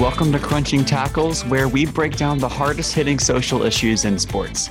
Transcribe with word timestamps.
Welcome 0.00 0.30
to 0.32 0.38
Crunching 0.38 0.84
Tackles, 0.84 1.42
where 1.46 1.68
we 1.68 1.86
break 1.86 2.18
down 2.18 2.36
the 2.36 2.46
hardest 2.46 2.94
hitting 2.94 3.18
social 3.18 3.62
issues 3.62 4.04
in 4.04 4.18
sports. 4.18 4.68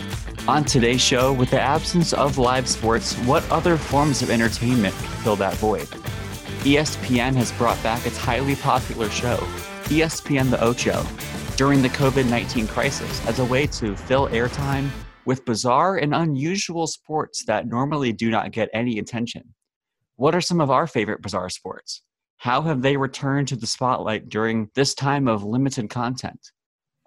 On 0.48 0.64
today's 0.64 1.02
show, 1.02 1.34
with 1.34 1.50
the 1.50 1.60
absence 1.60 2.14
of 2.14 2.38
live 2.38 2.70
sports, 2.70 3.16
what 3.22 3.44
other 3.52 3.76
forms 3.76 4.22
of 4.22 4.30
entertainment 4.30 4.94
can 4.94 5.24
fill 5.24 5.36
that 5.38 5.56
void? 5.56 5.88
ESPN 6.62 7.34
has 7.34 7.52
brought 7.54 7.82
back 7.82 8.06
its 8.06 8.20
highly 8.20 8.56
popular 8.56 9.10
show, 9.10 9.38
ESPN 9.86 10.52
The 10.52 10.64
Ocho, 10.64 11.04
during 11.56 11.82
the 11.82 11.90
COVID 11.90 12.30
19 12.30 12.68
crisis 12.68 13.26
as 13.26 13.40
a 13.40 13.46
way 13.46 13.66
to 13.66 13.96
fill 13.96 14.28
airtime 14.28 14.90
with 15.26 15.44
bizarre 15.44 15.98
and 15.98 16.14
unusual 16.14 16.86
sports 16.86 17.46
that 17.46 17.68
normally 17.68 18.14
do 18.14 18.30
not 18.30 18.52
get 18.52 18.70
any 18.76 19.00
attention. 19.00 19.56
What 20.18 20.36
are 20.36 20.42
some 20.42 20.62
of 20.62 20.70
our 20.70 20.86
favorite 20.86 21.24
bizarre 21.24 21.50
sports? 21.50 22.04
How 22.38 22.62
have 22.62 22.82
they 22.82 22.98
returned 22.98 23.48
to 23.50 23.56
the 23.56 23.68
spotlight 23.68 24.30
during 24.30 24.70
this 24.76 24.94
time 24.94 25.28
of 25.28 25.44
limited 25.44 25.90
content? 25.90 26.52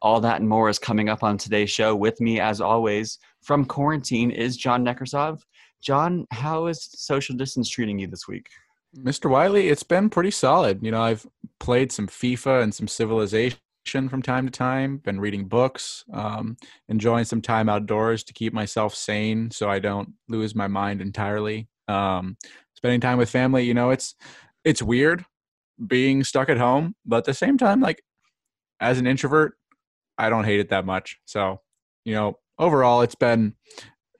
All 0.00 0.20
that 0.20 0.40
and 0.40 0.48
more 0.48 0.68
is 0.68 0.78
coming 0.78 1.08
up 1.08 1.22
on 1.22 1.38
today's 1.38 1.70
show. 1.70 1.94
With 1.94 2.20
me, 2.20 2.40
as 2.40 2.60
always, 2.60 3.18
from 3.42 3.64
quarantine 3.64 4.30
is 4.30 4.56
John 4.56 4.84
Nekrasov. 4.84 5.40
John, 5.82 6.26
how 6.30 6.66
is 6.66 6.88
social 6.92 7.36
distance 7.36 7.68
treating 7.68 7.98
you 7.98 8.06
this 8.06 8.28
week? 8.28 8.48
Mr. 8.96 9.30
Wiley, 9.30 9.68
it's 9.68 9.82
been 9.82 10.08
pretty 10.08 10.30
solid. 10.30 10.82
You 10.82 10.90
know, 10.90 11.02
I've 11.02 11.26
played 11.60 11.92
some 11.92 12.06
FIFA 12.06 12.62
and 12.62 12.74
some 12.74 12.88
Civilization 12.88 13.58
from 13.90 14.22
time 14.22 14.46
to 14.46 14.50
time, 14.50 14.98
been 14.98 15.20
reading 15.20 15.46
books, 15.46 16.04
um, 16.12 16.56
enjoying 16.88 17.24
some 17.24 17.40
time 17.40 17.68
outdoors 17.68 18.22
to 18.24 18.32
keep 18.32 18.52
myself 18.52 18.94
sane 18.94 19.50
so 19.50 19.70
I 19.70 19.78
don't 19.78 20.12
lose 20.28 20.54
my 20.54 20.68
mind 20.68 21.00
entirely. 21.00 21.68
Um, 21.86 22.36
spending 22.74 23.00
time 23.00 23.18
with 23.18 23.30
family, 23.30 23.64
you 23.64 23.74
know, 23.74 23.90
it's 23.90 24.14
it's 24.68 24.82
weird 24.82 25.24
being 25.84 26.22
stuck 26.22 26.50
at 26.50 26.58
home, 26.58 26.94
but 27.06 27.18
at 27.18 27.24
the 27.24 27.32
same 27.32 27.56
time, 27.56 27.80
like 27.80 28.02
as 28.80 28.98
an 28.98 29.06
introvert, 29.06 29.54
I 30.18 30.28
don't 30.28 30.44
hate 30.44 30.60
it 30.60 30.68
that 30.68 30.84
much. 30.84 31.18
So, 31.24 31.60
you 32.04 32.14
know, 32.14 32.38
overall, 32.58 33.00
it's 33.00 33.14
been 33.14 33.54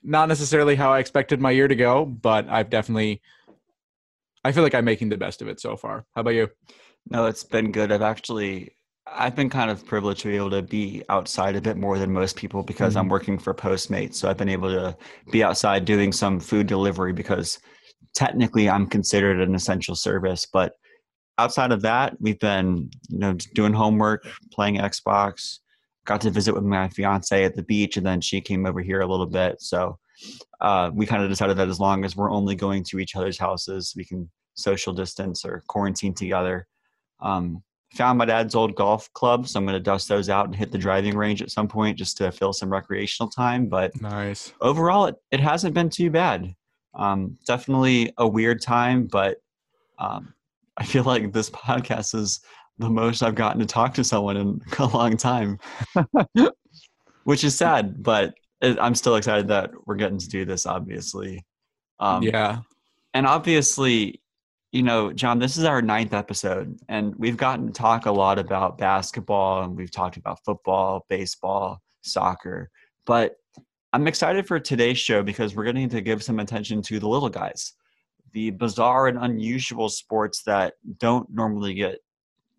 not 0.02 0.28
necessarily 0.28 0.74
how 0.74 0.90
I 0.90 1.00
expected 1.00 1.38
my 1.38 1.50
year 1.50 1.68
to 1.68 1.74
go, 1.74 2.06
but 2.06 2.48
I've 2.48 2.70
definitely, 2.70 3.20
I 4.42 4.52
feel 4.52 4.62
like 4.62 4.74
I'm 4.74 4.86
making 4.86 5.10
the 5.10 5.18
best 5.18 5.42
of 5.42 5.48
it 5.48 5.60
so 5.60 5.76
far. 5.76 6.06
How 6.14 6.22
about 6.22 6.34
you? 6.34 6.48
No, 7.10 7.26
it's 7.26 7.44
been 7.44 7.70
good. 7.70 7.92
I've 7.92 8.00
actually, 8.00 8.70
I've 9.06 9.36
been 9.36 9.50
kind 9.50 9.70
of 9.70 9.84
privileged 9.84 10.22
to 10.22 10.28
be 10.28 10.36
able 10.36 10.50
to 10.50 10.62
be 10.62 11.02
outside 11.10 11.56
a 11.56 11.60
bit 11.60 11.76
more 11.76 11.98
than 11.98 12.10
most 12.10 12.36
people 12.36 12.62
because 12.62 12.94
mm-hmm. 12.94 13.00
I'm 13.00 13.08
working 13.08 13.38
for 13.38 13.52
Postmates. 13.52 14.14
So 14.14 14.30
I've 14.30 14.38
been 14.38 14.48
able 14.48 14.70
to 14.70 14.96
be 15.30 15.44
outside 15.44 15.84
doing 15.84 16.10
some 16.10 16.40
food 16.40 16.66
delivery 16.66 17.12
because 17.12 17.58
technically 18.18 18.68
I'm 18.68 18.88
considered 18.88 19.40
an 19.40 19.54
essential 19.54 19.94
service, 19.94 20.44
but 20.44 20.72
outside 21.38 21.70
of 21.70 21.82
that, 21.82 22.20
we've 22.20 22.40
been 22.40 22.90
you 23.08 23.18
know 23.18 23.34
doing 23.54 23.72
homework, 23.72 24.26
playing 24.52 24.78
Xbox. 24.78 25.60
Got 26.04 26.20
to 26.22 26.30
visit 26.30 26.54
with 26.54 26.64
my 26.64 26.88
fiance 26.88 27.44
at 27.44 27.54
the 27.54 27.62
beach, 27.62 27.96
and 27.96 28.04
then 28.04 28.20
she 28.20 28.40
came 28.40 28.66
over 28.66 28.80
here 28.80 29.02
a 29.02 29.06
little 29.06 29.26
bit. 29.26 29.62
So 29.62 29.98
uh, 30.60 30.90
we 30.92 31.06
kind 31.06 31.22
of 31.22 31.30
decided 31.30 31.56
that 31.58 31.68
as 31.68 31.78
long 31.78 32.04
as 32.04 32.16
we're 32.16 32.32
only 32.32 32.56
going 32.56 32.82
to 32.84 32.98
each 32.98 33.14
other's 33.14 33.38
houses, 33.38 33.94
we 33.96 34.04
can 34.04 34.28
social 34.54 34.92
distance 34.92 35.44
or 35.44 35.62
quarantine 35.68 36.14
together. 36.14 36.66
Um, 37.20 37.62
found 37.94 38.18
my 38.18 38.24
dad's 38.24 38.56
old 38.56 38.74
golf 38.74 39.12
club, 39.12 39.46
so 39.46 39.60
I'm 39.60 39.64
going 39.64 39.74
to 39.74 39.80
dust 39.80 40.08
those 40.08 40.28
out 40.28 40.46
and 40.46 40.56
hit 40.56 40.72
the 40.72 40.78
driving 40.78 41.16
range 41.16 41.40
at 41.40 41.52
some 41.52 41.68
point 41.68 41.96
just 41.96 42.16
to 42.16 42.32
fill 42.32 42.52
some 42.52 42.70
recreational 42.70 43.30
time. 43.30 43.66
But 43.66 44.00
nice 44.00 44.52
overall, 44.60 45.06
it, 45.06 45.14
it 45.30 45.38
hasn't 45.38 45.74
been 45.74 45.88
too 45.88 46.10
bad. 46.10 46.52
Um, 46.94 47.38
definitely 47.46 48.12
a 48.18 48.26
weird 48.26 48.62
time, 48.62 49.06
but 49.06 49.38
um, 49.98 50.32
I 50.76 50.84
feel 50.84 51.04
like 51.04 51.32
this 51.32 51.50
podcast 51.50 52.14
is 52.14 52.40
the 52.78 52.88
most 52.88 53.22
I've 53.22 53.34
gotten 53.34 53.60
to 53.60 53.66
talk 53.66 53.94
to 53.94 54.04
someone 54.04 54.36
in 54.36 54.60
a 54.78 54.86
long 54.86 55.16
time, 55.16 55.58
which 57.24 57.44
is 57.44 57.56
sad, 57.56 58.02
but 58.02 58.34
it, 58.60 58.78
I'm 58.80 58.94
still 58.94 59.16
excited 59.16 59.48
that 59.48 59.70
we're 59.86 59.96
getting 59.96 60.18
to 60.18 60.28
do 60.28 60.44
this, 60.44 60.66
obviously. 60.66 61.44
Um, 62.00 62.22
yeah. 62.22 62.60
And 63.14 63.26
obviously, 63.26 64.20
you 64.72 64.82
know, 64.82 65.12
John, 65.12 65.38
this 65.38 65.56
is 65.56 65.64
our 65.64 65.80
ninth 65.80 66.12
episode, 66.12 66.78
and 66.88 67.14
we've 67.16 67.36
gotten 67.36 67.68
to 67.68 67.72
talk 67.72 68.06
a 68.06 68.12
lot 68.12 68.38
about 68.38 68.78
basketball, 68.78 69.62
and 69.62 69.76
we've 69.76 69.90
talked 69.90 70.16
about 70.16 70.44
football, 70.44 71.06
baseball, 71.08 71.80
soccer. 72.02 72.70
But 73.06 73.36
I'm 73.92 74.06
excited 74.06 74.46
for 74.46 74.60
today's 74.60 74.98
show 74.98 75.22
because 75.22 75.54
we're 75.54 75.64
going 75.64 75.88
to 75.88 76.00
give 76.00 76.22
some 76.22 76.40
attention 76.40 76.82
to 76.82 76.98
the 76.98 77.08
little 77.08 77.30
guys 77.30 77.74
the 78.32 78.50
bizarre 78.50 79.08
and 79.08 79.18
unusual 79.18 79.88
sports 79.88 80.42
that 80.42 80.74
don't 80.98 81.30
normally 81.30 81.74
get 81.74 81.98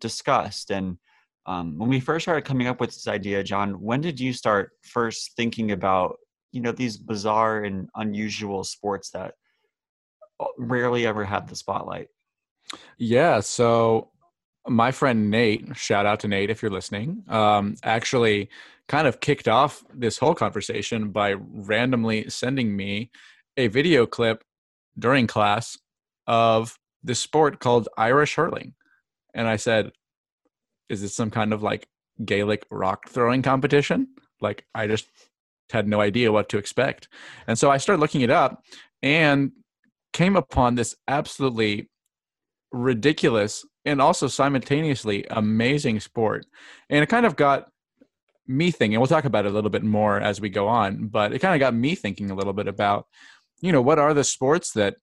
discussed. 0.00 0.70
And 0.70 0.98
um, 1.46 1.78
when 1.78 1.88
we 1.88 2.00
first 2.00 2.24
started 2.24 2.44
coming 2.44 2.66
up 2.66 2.80
with 2.80 2.90
this 2.90 3.08
idea, 3.08 3.42
John, 3.42 3.80
when 3.80 4.00
did 4.00 4.18
you 4.18 4.32
start 4.32 4.72
first 4.82 5.32
thinking 5.36 5.72
about 5.72 6.18
you 6.52 6.60
know 6.60 6.72
these 6.72 6.96
bizarre 6.96 7.62
and 7.62 7.88
unusual 7.94 8.64
sports 8.64 9.10
that 9.10 9.34
uh, 10.40 10.46
rarely 10.58 11.06
ever 11.06 11.24
have 11.24 11.48
the 11.48 11.56
spotlight? 11.56 12.08
Yeah, 12.98 13.40
so 13.40 14.10
my 14.68 14.90
friend 14.90 15.30
Nate, 15.30 15.76
shout 15.76 16.06
out 16.06 16.20
to 16.20 16.28
Nate 16.28 16.50
if 16.50 16.62
you're 16.62 16.70
listening, 16.70 17.22
um, 17.28 17.76
actually 17.82 18.50
kind 18.90 19.06
of 19.06 19.20
kicked 19.20 19.46
off 19.46 19.84
this 19.94 20.18
whole 20.18 20.34
conversation 20.34 21.10
by 21.10 21.34
randomly 21.34 22.28
sending 22.28 22.74
me 22.74 23.08
a 23.56 23.68
video 23.68 24.04
clip 24.04 24.42
during 24.98 25.28
class 25.28 25.78
of 26.26 26.76
this 27.00 27.20
sport 27.20 27.60
called 27.60 27.88
Irish 27.96 28.34
hurling. 28.34 28.74
And 29.32 29.46
I 29.46 29.54
said, 29.54 29.92
Is 30.88 31.02
this 31.02 31.14
some 31.14 31.30
kind 31.30 31.52
of 31.52 31.62
like 31.62 31.86
Gaelic 32.24 32.66
rock 32.68 33.08
throwing 33.08 33.42
competition? 33.42 34.08
Like, 34.40 34.66
I 34.74 34.88
just 34.88 35.06
had 35.70 35.86
no 35.86 36.00
idea 36.00 36.32
what 36.32 36.48
to 36.48 36.58
expect. 36.58 37.06
And 37.46 37.56
so 37.56 37.70
I 37.70 37.76
started 37.76 38.00
looking 38.00 38.22
it 38.22 38.30
up 38.30 38.60
and 39.04 39.52
came 40.12 40.34
upon 40.34 40.74
this 40.74 40.96
absolutely 41.06 41.88
ridiculous 42.72 43.64
and 43.84 44.02
also 44.02 44.26
simultaneously 44.26 45.26
amazing 45.30 46.00
sport. 46.00 46.44
And 46.88 47.04
it 47.04 47.08
kind 47.08 47.24
of 47.24 47.36
got 47.36 47.68
me 48.50 48.70
thinking, 48.70 48.94
and 48.94 49.00
we'll 49.00 49.06
talk 49.06 49.24
about 49.24 49.46
it 49.46 49.52
a 49.52 49.54
little 49.54 49.70
bit 49.70 49.84
more 49.84 50.20
as 50.20 50.40
we 50.40 50.48
go 50.48 50.66
on, 50.66 51.06
but 51.06 51.32
it 51.32 51.38
kind 51.38 51.54
of 51.54 51.60
got 51.60 51.74
me 51.74 51.94
thinking 51.94 52.30
a 52.30 52.34
little 52.34 52.52
bit 52.52 52.66
about 52.66 53.06
you 53.60 53.72
know 53.72 53.82
what 53.82 53.98
are 53.98 54.14
the 54.14 54.24
sports 54.24 54.72
that 54.72 54.96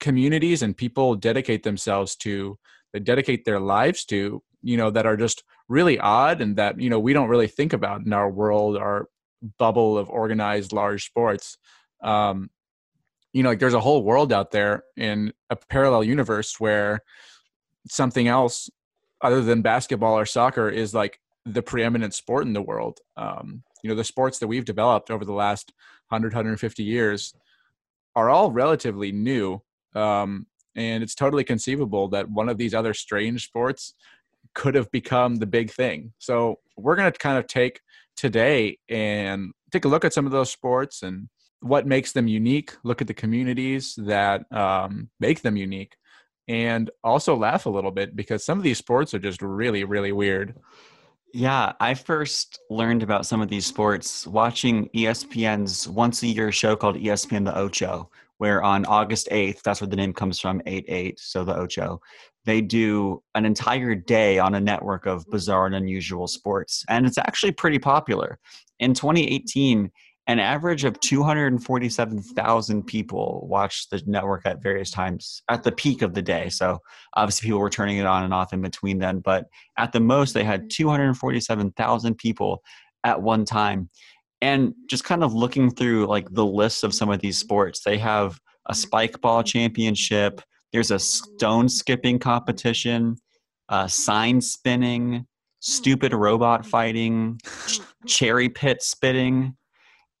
communities 0.00 0.62
and 0.62 0.76
people 0.76 1.14
dedicate 1.14 1.62
themselves 1.62 2.16
to 2.16 2.58
they 2.92 2.98
dedicate 2.98 3.44
their 3.44 3.60
lives 3.60 4.04
to 4.04 4.42
you 4.62 4.76
know 4.76 4.90
that 4.90 5.06
are 5.06 5.16
just 5.16 5.44
really 5.68 5.98
odd 5.98 6.40
and 6.40 6.56
that 6.56 6.80
you 6.80 6.90
know 6.90 6.98
we 6.98 7.12
don't 7.12 7.28
really 7.28 7.46
think 7.46 7.72
about 7.72 8.04
in 8.04 8.12
our 8.12 8.30
world 8.30 8.76
our 8.76 9.08
bubble 9.58 9.98
of 9.98 10.08
organized 10.08 10.72
large 10.72 11.06
sports. 11.06 11.56
Um 12.02 12.50
you 13.32 13.42
know 13.42 13.50
like 13.50 13.60
there's 13.60 13.74
a 13.74 13.80
whole 13.80 14.02
world 14.02 14.32
out 14.32 14.50
there 14.50 14.84
in 14.96 15.32
a 15.50 15.56
parallel 15.56 16.04
universe 16.04 16.58
where 16.58 17.00
something 17.88 18.26
else 18.26 18.70
other 19.20 19.42
than 19.42 19.62
basketball 19.62 20.18
or 20.18 20.26
soccer 20.26 20.68
is 20.68 20.92
like 20.94 21.20
the 21.46 21.62
preeminent 21.62 22.14
sport 22.14 22.46
in 22.46 22.54
the 22.54 22.62
world 22.62 23.00
um 23.16 23.62
you 23.82 23.88
know 23.90 23.94
the 23.94 24.02
sports 24.02 24.38
that 24.38 24.48
we've 24.48 24.64
developed 24.64 25.10
over 25.10 25.24
the 25.24 25.32
last 25.32 25.72
100 26.08 26.32
150 26.32 26.82
years 26.82 27.34
are 28.16 28.30
all 28.30 28.50
relatively 28.50 29.12
new. 29.12 29.60
Um, 29.94 30.46
and 30.76 31.02
it's 31.02 31.14
totally 31.14 31.44
conceivable 31.44 32.08
that 32.08 32.30
one 32.30 32.48
of 32.48 32.58
these 32.58 32.74
other 32.74 32.94
strange 32.94 33.44
sports 33.44 33.94
could 34.54 34.74
have 34.74 34.90
become 34.90 35.36
the 35.36 35.46
big 35.46 35.70
thing. 35.70 36.12
So 36.18 36.60
we're 36.76 36.96
going 36.96 37.12
to 37.12 37.18
kind 37.18 37.38
of 37.38 37.46
take 37.46 37.80
today 38.16 38.78
and 38.88 39.52
take 39.72 39.84
a 39.84 39.88
look 39.88 40.04
at 40.04 40.12
some 40.12 40.26
of 40.26 40.32
those 40.32 40.50
sports 40.50 41.02
and 41.02 41.28
what 41.60 41.86
makes 41.86 42.12
them 42.12 42.28
unique, 42.28 42.72
look 42.84 43.00
at 43.00 43.06
the 43.06 43.14
communities 43.14 43.94
that 43.98 44.50
um, 44.52 45.10
make 45.18 45.42
them 45.42 45.56
unique, 45.56 45.96
and 46.46 46.90
also 47.02 47.36
laugh 47.36 47.66
a 47.66 47.70
little 47.70 47.90
bit 47.90 48.14
because 48.14 48.44
some 48.44 48.58
of 48.58 48.64
these 48.64 48.78
sports 48.78 49.14
are 49.14 49.18
just 49.18 49.42
really, 49.42 49.84
really 49.84 50.12
weird. 50.12 50.54
Yeah, 51.36 51.72
I 51.80 51.94
first 51.94 52.60
learned 52.70 53.02
about 53.02 53.26
some 53.26 53.42
of 53.42 53.48
these 53.48 53.66
sports 53.66 54.24
watching 54.24 54.88
ESPN's 54.90 55.88
once 55.88 56.22
a 56.22 56.28
year 56.28 56.52
show 56.52 56.76
called 56.76 56.94
ESPN 56.94 57.44
The 57.44 57.58
Ocho, 57.58 58.08
where 58.38 58.62
on 58.62 58.84
August 58.84 59.28
8th, 59.32 59.60
that's 59.62 59.80
where 59.80 59.88
the 59.88 59.96
name 59.96 60.12
comes 60.12 60.38
from, 60.38 60.62
8 60.64 60.84
8, 60.86 61.18
so 61.18 61.42
the 61.42 61.56
Ocho, 61.56 62.00
they 62.44 62.60
do 62.60 63.20
an 63.34 63.44
entire 63.44 63.96
day 63.96 64.38
on 64.38 64.54
a 64.54 64.60
network 64.60 65.06
of 65.06 65.28
bizarre 65.28 65.66
and 65.66 65.74
unusual 65.74 66.28
sports. 66.28 66.84
And 66.88 67.04
it's 67.04 67.18
actually 67.18 67.50
pretty 67.50 67.80
popular. 67.80 68.38
In 68.78 68.94
2018, 68.94 69.90
an 70.26 70.38
average 70.38 70.84
of 70.84 70.98
247,000 71.00 72.82
people 72.84 73.46
watched 73.48 73.90
the 73.90 74.02
network 74.06 74.46
at 74.46 74.62
various 74.62 74.90
times 74.90 75.42
at 75.50 75.62
the 75.62 75.72
peak 75.72 76.00
of 76.00 76.14
the 76.14 76.22
day. 76.22 76.48
So 76.48 76.78
obviously 77.14 77.48
people 77.48 77.60
were 77.60 77.68
turning 77.68 77.98
it 77.98 78.06
on 78.06 78.24
and 78.24 78.32
off 78.32 78.54
in 78.54 78.62
between 78.62 78.98
then, 78.98 79.18
but 79.18 79.46
at 79.76 79.92
the 79.92 80.00
most 80.00 80.32
they 80.32 80.44
had 80.44 80.70
247,000 80.70 82.14
people 82.16 82.62
at 83.04 83.20
one 83.20 83.44
time. 83.44 83.90
And 84.40 84.74
just 84.88 85.04
kind 85.04 85.22
of 85.22 85.34
looking 85.34 85.70
through 85.70 86.06
like 86.06 86.28
the 86.30 86.44
list 86.44 86.84
of 86.84 86.94
some 86.94 87.10
of 87.10 87.20
these 87.20 87.38
sports, 87.38 87.82
they 87.84 87.98
have 87.98 88.38
a 88.66 88.74
spike 88.74 89.20
ball 89.20 89.42
championship, 89.42 90.40
there's 90.72 90.90
a 90.90 90.98
stone 90.98 91.68
skipping 91.68 92.18
competition, 92.18 93.16
uh, 93.68 93.86
sign 93.86 94.40
spinning, 94.40 95.26
stupid 95.60 96.12
robot 96.12 96.66
fighting, 96.66 97.38
ch- 97.66 97.80
cherry 98.06 98.48
pit 98.48 98.82
spitting. 98.82 99.56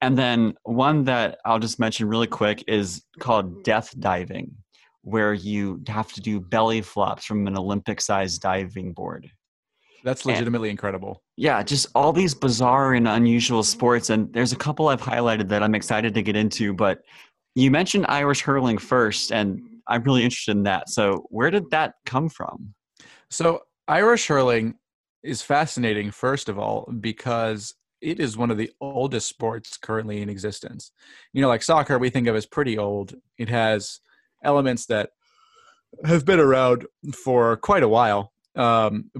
And 0.00 0.18
then 0.18 0.54
one 0.64 1.04
that 1.04 1.38
I'll 1.44 1.58
just 1.58 1.78
mention 1.78 2.08
really 2.08 2.26
quick 2.26 2.64
is 2.66 3.02
called 3.20 3.64
death 3.64 3.98
diving, 3.98 4.54
where 5.02 5.32
you 5.32 5.82
have 5.88 6.12
to 6.12 6.20
do 6.20 6.40
belly 6.40 6.82
flops 6.82 7.24
from 7.24 7.46
an 7.46 7.56
Olympic 7.56 8.00
sized 8.00 8.42
diving 8.42 8.92
board. 8.92 9.30
That's 10.04 10.26
legitimately 10.26 10.68
and, 10.68 10.74
incredible. 10.74 11.22
Yeah, 11.36 11.62
just 11.62 11.86
all 11.94 12.12
these 12.12 12.34
bizarre 12.34 12.92
and 12.92 13.08
unusual 13.08 13.62
sports. 13.62 14.10
And 14.10 14.30
there's 14.34 14.52
a 14.52 14.56
couple 14.56 14.88
I've 14.88 15.00
highlighted 15.00 15.48
that 15.48 15.62
I'm 15.62 15.74
excited 15.74 16.12
to 16.14 16.22
get 16.22 16.36
into. 16.36 16.74
But 16.74 17.00
you 17.54 17.70
mentioned 17.70 18.04
Irish 18.08 18.42
hurling 18.42 18.76
first, 18.76 19.32
and 19.32 19.62
I'm 19.88 20.02
really 20.02 20.22
interested 20.22 20.52
in 20.52 20.64
that. 20.64 20.90
So, 20.90 21.24
where 21.30 21.50
did 21.50 21.70
that 21.70 21.94
come 22.04 22.28
from? 22.28 22.74
So, 23.30 23.60
Irish 23.88 24.26
hurling 24.26 24.74
is 25.22 25.40
fascinating, 25.40 26.10
first 26.10 26.50
of 26.50 26.58
all, 26.58 26.90
because 27.00 27.74
it 28.00 28.20
is 28.20 28.36
one 28.36 28.50
of 28.50 28.58
the 28.58 28.70
oldest 28.80 29.28
sports 29.28 29.76
currently 29.76 30.20
in 30.20 30.28
existence. 30.28 30.92
You 31.32 31.42
know, 31.42 31.48
like 31.48 31.62
soccer, 31.62 31.98
we 31.98 32.10
think 32.10 32.26
of 32.28 32.36
as 32.36 32.46
pretty 32.46 32.78
old. 32.78 33.14
It 33.38 33.48
has 33.48 34.00
elements 34.42 34.86
that 34.86 35.10
have 36.04 36.24
been 36.24 36.40
around 36.40 36.86
for 37.14 37.56
quite 37.56 37.82
a 37.82 37.88
while. 37.88 38.32
Um, 38.56 39.10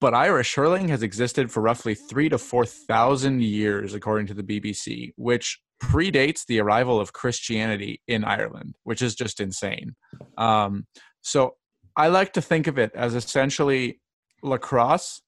but 0.00 0.14
Irish 0.14 0.54
hurling 0.54 0.88
has 0.88 1.02
existed 1.02 1.52
for 1.52 1.60
roughly 1.60 1.94
three 1.94 2.28
to 2.30 2.38
four 2.38 2.64
thousand 2.64 3.42
years, 3.42 3.94
according 3.94 4.26
to 4.28 4.34
the 4.34 4.42
BBC, 4.42 5.12
which 5.16 5.60
predates 5.82 6.46
the 6.46 6.60
arrival 6.60 6.98
of 6.98 7.12
Christianity 7.12 8.00
in 8.08 8.24
Ireland, 8.24 8.76
which 8.84 9.02
is 9.02 9.14
just 9.14 9.40
insane. 9.40 9.94
Um, 10.38 10.86
so 11.20 11.54
I 11.96 12.08
like 12.08 12.32
to 12.34 12.42
think 12.42 12.66
of 12.66 12.78
it 12.78 12.92
as 12.94 13.14
essentially 13.14 14.00
lacrosse 14.42 15.20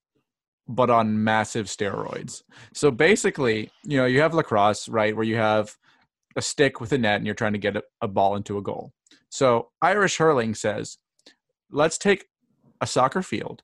but 0.69 0.91
on 0.91 1.23
massive 1.25 1.67
steroids. 1.67 2.43
So 2.73 2.91
basically, 2.91 3.71
you 3.85 3.97
know, 3.97 4.07
you 4.07 4.21
have 4.21 4.35
lacrosse, 4.35 4.89
right, 4.89 5.15
where 5.15 5.25
you 5.25 5.37
have 5.37 5.77
a 6.37 6.43
stick 6.43 6.81
with 6.81 6.93
a 6.93 6.99
net 6.99 7.17
and 7.17 7.27
you're 7.27 7.35
trying 7.35 7.53
to 7.53 7.59
get 7.59 7.77
a, 7.77 7.83
a 8.01 8.09
ball 8.09 8.37
into 8.37 8.59
a 8.59 8.63
goal. 8.63 8.93
So 9.29 9.71
Irish 9.81 10.19
hurling 10.19 10.55
says, 10.55 10.99
let's 11.71 11.99
take 11.99 12.27
a 12.81 12.87
soccer 12.87 13.23
field, 13.23 13.63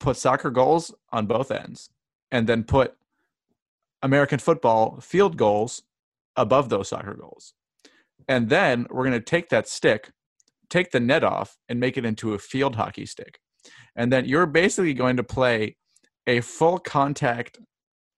put 0.00 0.16
soccer 0.16 0.50
goals 0.50 0.94
on 1.12 1.26
both 1.26 1.50
ends, 1.50 1.90
and 2.30 2.46
then 2.46 2.64
put 2.64 2.94
American 4.02 4.38
football 4.38 5.00
field 5.00 5.36
goals 5.36 5.82
above 6.36 6.68
those 6.68 6.88
soccer 6.88 7.14
goals. 7.14 7.54
And 8.28 8.48
then 8.48 8.86
we're 8.90 9.04
going 9.04 9.18
to 9.18 9.20
take 9.20 9.48
that 9.48 9.68
stick, 9.68 10.10
take 10.68 10.90
the 10.90 11.00
net 11.00 11.24
off, 11.24 11.56
and 11.68 11.80
make 11.80 11.96
it 11.96 12.04
into 12.04 12.34
a 12.34 12.38
field 12.38 12.76
hockey 12.76 13.06
stick. 13.06 13.40
And 13.96 14.12
then 14.12 14.26
you're 14.26 14.46
basically 14.46 14.94
going 14.94 15.16
to 15.16 15.24
play 15.24 15.76
a 16.28 16.40
full 16.42 16.78
contact 16.78 17.58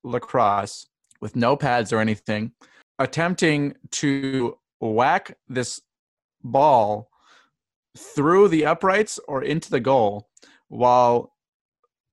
lacrosse 0.04 0.86
with 1.20 1.36
no 1.36 1.56
pads 1.56 1.92
or 1.92 2.00
anything, 2.00 2.52
attempting 2.98 3.74
to 3.92 4.58
whack 4.80 5.38
this 5.48 5.80
ball 6.42 7.08
through 7.96 8.48
the 8.48 8.66
uprights 8.66 9.18
or 9.28 9.42
into 9.42 9.70
the 9.70 9.80
goal 9.80 10.28
while 10.68 11.32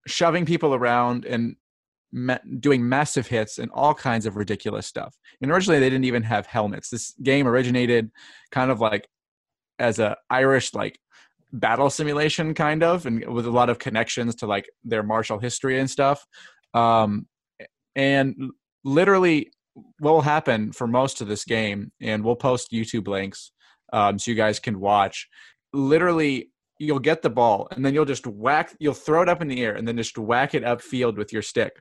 shoving 0.06 0.46
people 0.46 0.74
around 0.74 1.26
and 1.26 1.56
ma- 2.12 2.38
doing 2.60 2.88
massive 2.88 3.28
hits 3.28 3.58
and 3.58 3.72
all 3.72 3.94
kinds 3.94 4.26
of 4.26 4.36
ridiculous 4.36 4.86
stuff. 4.86 5.16
And 5.42 5.52
originally, 5.52 5.80
they 5.80 5.90
didn't 5.90 6.06
even 6.06 6.24
have 6.24 6.46
helmets. 6.46 6.90
This 6.90 7.14
game 7.24 7.48
originated 7.48 8.12
kind 8.52 8.72
of 8.72 8.80
like 8.80 9.08
as 9.80 10.00
a 10.00 10.18
Irish 10.30 10.74
like 10.74 11.00
battle 11.54 11.90
simulation 11.90 12.54
kind 12.54 12.84
of 12.84 13.06
and 13.06 13.26
with 13.28 13.46
a 13.46 13.52
lot 13.52 13.70
of 13.70 13.80
connections 13.80 14.36
to 14.36 14.46
like 14.46 14.70
their 14.84 15.04
martial 15.04 15.40
history 15.40 15.80
and 15.80 15.90
stuff. 15.90 16.26
Um 16.74 17.28
and 17.96 18.52
literally 18.84 19.52
what 20.00 20.14
will 20.14 20.22
happen 20.22 20.72
for 20.72 20.88
most 20.88 21.22
of 21.22 21.28
this 21.28 21.44
game 21.44 21.92
and 22.02 22.24
we'll 22.24 22.36
post 22.36 22.72
youtube 22.72 23.08
links 23.08 23.52
um, 23.94 24.20
so 24.20 24.32
you 24.32 24.38
guys 24.38 24.60
can 24.60 24.80
watch. 24.80 25.28
Literally 25.74 26.50
you'll 26.80 27.00
get 27.00 27.24
the 27.24 27.30
ball 27.30 27.68
and 27.72 27.84
then 27.84 27.94
you'll 27.94 28.06
just 28.06 28.28
whack 28.28 28.76
you'll 28.80 28.94
throw 28.94 29.24
it 29.24 29.30
up 29.30 29.42
in 29.42 29.48
the 29.48 29.64
air 29.64 29.74
and 29.76 29.88
then 29.88 29.98
just 29.98 30.18
whack 30.18 30.54
it 30.54 30.64
upfield 30.64 31.18
with 31.18 31.34
your 31.34 31.42
stick. 31.42 31.74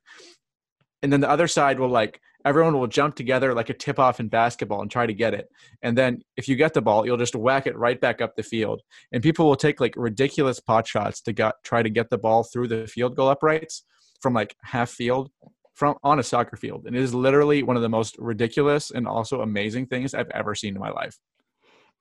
And 1.02 1.12
then 1.12 1.20
the 1.20 1.30
other 1.30 1.48
side 1.48 1.78
will 1.78 1.88
like 1.88 2.20
everyone 2.46 2.78
will 2.78 2.86
jump 2.86 3.16
together 3.16 3.52
like 3.52 3.68
a 3.68 3.74
tip 3.74 3.98
off 3.98 4.20
in 4.20 4.28
basketball 4.28 4.80
and 4.80 4.90
try 4.90 5.04
to 5.04 5.12
get 5.12 5.34
it. 5.34 5.50
And 5.82 5.98
then 5.98 6.22
if 6.36 6.48
you 6.48 6.54
get 6.54 6.74
the 6.74 6.80
ball, 6.80 7.04
you'll 7.04 7.16
just 7.16 7.34
whack 7.34 7.66
it 7.66 7.76
right 7.76 8.00
back 8.00 8.22
up 8.22 8.36
the 8.36 8.42
field. 8.44 8.82
And 9.12 9.22
people 9.22 9.46
will 9.46 9.56
take 9.56 9.80
like 9.80 9.94
ridiculous 9.96 10.60
pot 10.60 10.86
shots 10.86 11.20
to 11.22 11.52
try 11.64 11.82
to 11.82 11.90
get 11.90 12.08
the 12.08 12.18
ball 12.18 12.44
through 12.44 12.68
the 12.68 12.86
field 12.86 13.16
goal 13.16 13.28
uprights 13.28 13.82
from 14.20 14.32
like 14.32 14.54
half 14.62 14.90
field 14.90 15.30
from 15.74 15.96
on 16.04 16.20
a 16.20 16.22
soccer 16.22 16.56
field. 16.56 16.86
And 16.86 16.96
it 16.96 17.02
is 17.02 17.12
literally 17.12 17.64
one 17.64 17.76
of 17.76 17.82
the 17.82 17.88
most 17.88 18.16
ridiculous 18.18 18.92
and 18.92 19.08
also 19.08 19.42
amazing 19.42 19.86
things 19.86 20.14
I've 20.14 20.30
ever 20.30 20.54
seen 20.54 20.74
in 20.74 20.80
my 20.80 20.90
life. 20.90 21.18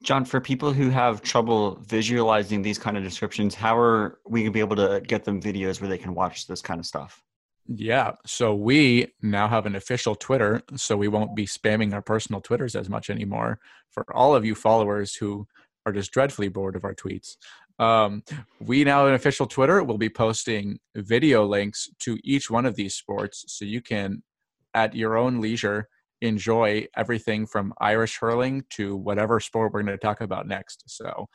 John, 0.04 0.26
for 0.26 0.40
people 0.40 0.72
who 0.72 0.90
have 0.90 1.24
trouble 1.24 1.80
visualizing 1.88 2.62
these 2.62 2.78
kind 2.78 2.96
of 2.96 3.04
descriptions, 3.04 3.56
how 3.56 3.78
are 3.78 4.20
we 4.28 4.42
going 4.42 4.52
to 4.52 4.54
be 4.54 4.60
able 4.60 4.76
to 4.76 5.02
get 5.02 5.24
them 5.24 5.42
videos 5.42 5.82
where 5.82 5.90
they 5.90 5.98
can 5.98 6.14
watch 6.14 6.46
this 6.46 6.62
kind 6.62 6.80
of 6.80 6.86
stuff? 6.86 7.25
Yeah. 7.68 8.12
So 8.26 8.54
we 8.54 9.14
now 9.22 9.48
have 9.48 9.66
an 9.66 9.76
official 9.76 10.16
Twitter, 10.16 10.62
so 10.76 10.96
we 10.96 11.08
won't 11.08 11.36
be 11.36 11.48
spamming 11.48 11.94
our 11.94 12.02
personal 12.02 12.42
Twitters 12.42 12.76
as 12.76 12.90
much 12.90 13.10
anymore. 13.10 13.60
For 13.90 14.06
all 14.16 14.36
of 14.36 14.46
you 14.46 14.54
followers 14.54 15.16
who 15.16 15.48
are 15.86 15.92
just 15.92 16.12
dreadfully 16.12 16.48
bored 16.48 16.76
of 16.76 16.84
our 16.84 16.94
tweets, 16.94 17.38
um, 17.80 18.24
we 18.60 18.84
now 18.84 19.00
have 19.00 19.08
an 19.10 19.14
official 19.16 19.48
Twitter. 19.48 19.84
We'll 19.84 19.98
be 19.98 20.10
posting 20.10 20.80
video 20.96 21.46
links 21.46 21.90
to 22.00 22.20
each 22.24 22.52
one 22.52 22.66
of 22.66 22.76
these 22.76 22.94
sports, 22.94 23.46
so 23.48 23.66
you 23.66 23.82
can, 23.82 24.22
at 24.74 24.96
your 24.96 25.18
own 25.18 25.42
leisure, 25.42 25.90
enjoy 26.22 26.88
everything 26.96 27.48
from 27.48 27.74
Irish 27.80 28.18
hurling 28.20 28.64
to 28.72 28.96
whatever 28.96 29.40
sport 29.40 29.74
we're 29.74 29.82
going 29.82 29.98
to 29.98 29.98
talk 29.98 30.22
about 30.22 30.48
next. 30.48 30.84
So 30.88 31.28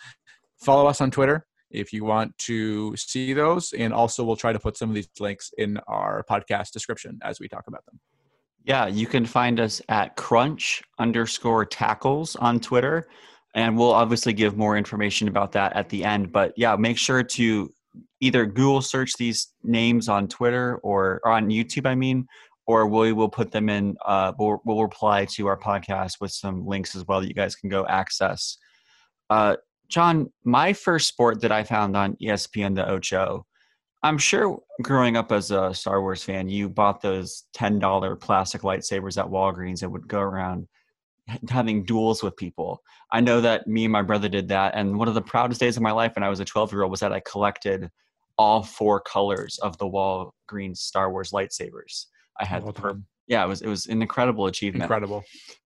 follow 0.56 0.86
us 0.86 1.00
on 1.00 1.10
Twitter 1.10 1.46
if 1.70 1.92
you 1.92 2.04
want 2.04 2.36
to 2.38 2.96
see 2.96 3.32
those. 3.32 3.72
And 3.72 3.92
also, 3.92 4.24
we'll 4.24 4.36
try 4.36 4.52
to 4.52 4.58
put 4.58 4.76
some 4.76 4.88
of 4.88 4.94
these 4.94 5.08
links 5.18 5.52
in 5.58 5.78
our 5.86 6.24
podcast 6.28 6.72
description 6.72 7.18
as 7.22 7.40
we 7.40 7.48
talk 7.48 7.64
about 7.66 7.84
them. 7.86 8.00
Yeah, 8.64 8.86
you 8.86 9.06
can 9.06 9.24
find 9.24 9.58
us 9.58 9.80
at 9.88 10.16
crunch 10.16 10.82
underscore 10.98 11.64
tackles 11.64 12.36
on 12.36 12.60
Twitter. 12.60 13.08
And 13.54 13.76
we'll 13.76 13.92
obviously 13.92 14.32
give 14.32 14.56
more 14.56 14.76
information 14.76 15.26
about 15.26 15.52
that 15.52 15.74
at 15.74 15.88
the 15.88 16.04
end. 16.04 16.30
But 16.30 16.52
yeah, 16.56 16.76
make 16.76 16.98
sure 16.98 17.22
to 17.22 17.72
either 18.20 18.46
Google 18.46 18.82
search 18.82 19.14
these 19.14 19.48
names 19.64 20.08
on 20.08 20.28
Twitter 20.28 20.76
or, 20.84 21.20
or 21.24 21.32
on 21.32 21.48
YouTube, 21.48 21.86
I 21.86 21.94
mean, 21.96 22.26
or 22.66 22.86
we 22.86 23.12
will 23.12 23.28
put 23.28 23.50
them 23.50 23.68
in, 23.68 23.96
uh, 24.04 24.32
we'll, 24.38 24.60
we'll 24.64 24.82
reply 24.82 25.24
to 25.24 25.48
our 25.48 25.58
podcast 25.58 26.20
with 26.20 26.30
some 26.30 26.64
links 26.64 26.94
as 26.94 27.04
well 27.08 27.20
that 27.20 27.26
you 27.26 27.34
guys 27.34 27.56
can 27.56 27.68
go 27.68 27.84
access. 27.86 28.58
Uh, 29.28 29.56
John, 29.90 30.32
my 30.44 30.72
first 30.72 31.08
sport 31.08 31.40
that 31.42 31.52
I 31.52 31.64
found 31.64 31.96
on 31.96 32.16
ESPN 32.22 32.76
the 32.76 32.88
Ocho, 32.88 33.44
I'm 34.02 34.16
sure 34.16 34.58
growing 34.82 35.16
up 35.16 35.30
as 35.32 35.50
a 35.50 35.74
Star 35.74 36.00
Wars 36.00 36.22
fan, 36.22 36.48
you 36.48 36.70
bought 36.70 37.02
those 37.02 37.44
$10 37.56 38.20
plastic 38.20 38.62
lightsabers 38.62 39.18
at 39.18 39.28
Walgreens 39.28 39.82
and 39.82 39.92
would 39.92 40.08
go 40.08 40.20
around 40.20 40.68
having 41.48 41.84
duels 41.84 42.22
with 42.22 42.36
people. 42.36 42.82
I 43.12 43.20
know 43.20 43.40
that 43.40 43.66
me 43.66 43.84
and 43.84 43.92
my 43.92 44.02
brother 44.02 44.28
did 44.28 44.48
that. 44.48 44.74
And 44.74 44.98
one 44.98 45.08
of 45.08 45.14
the 45.14 45.22
proudest 45.22 45.60
days 45.60 45.76
of 45.76 45.82
my 45.82 45.92
life 45.92 46.14
when 46.14 46.22
I 46.22 46.28
was 46.28 46.40
a 46.40 46.44
12 46.44 46.72
year 46.72 46.82
old 46.82 46.90
was 46.90 47.00
that 47.00 47.12
I 47.12 47.20
collected 47.20 47.90
all 48.38 48.62
four 48.62 49.00
colors 49.00 49.58
of 49.58 49.76
the 49.78 49.86
Walgreens 49.86 50.78
Star 50.78 51.10
Wars 51.10 51.32
lightsabers. 51.32 52.06
I 52.38 52.44
had, 52.44 52.62
well 52.62 53.02
yeah, 53.26 53.44
it 53.44 53.48
was, 53.48 53.60
it 53.60 53.68
was 53.68 53.86
an 53.86 54.00
incredible 54.00 54.46
achievement. 54.46 54.84
Incredible. 54.84 55.24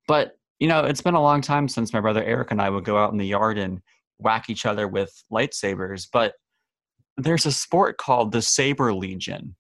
But, 0.09 0.37
you 0.59 0.67
know, 0.67 0.85
it's 0.85 1.01
been 1.01 1.15
a 1.15 1.23
long 1.23 1.41
time 1.41 1.69
since 1.69 1.93
my 1.93 2.01
brother 2.01 2.25
Eric 2.25 2.51
and 2.51 2.61
I 2.61 2.69
would 2.69 2.85
go 2.85 2.99
out 2.99 3.13
in 3.13 3.19
the 3.19 3.27
yard 3.27 3.59
and 3.59 3.81
whack 4.25 4.49
each 4.49 4.67
other 4.67 4.89
with 4.89 5.13
lightsabers, 5.31 6.09
but 6.13 6.35
there's 7.17 7.47
a 7.47 7.53
sport 7.53 7.99
called 7.99 8.33
the 8.33 8.43
Saber 8.43 8.93
Legion. 8.93 9.55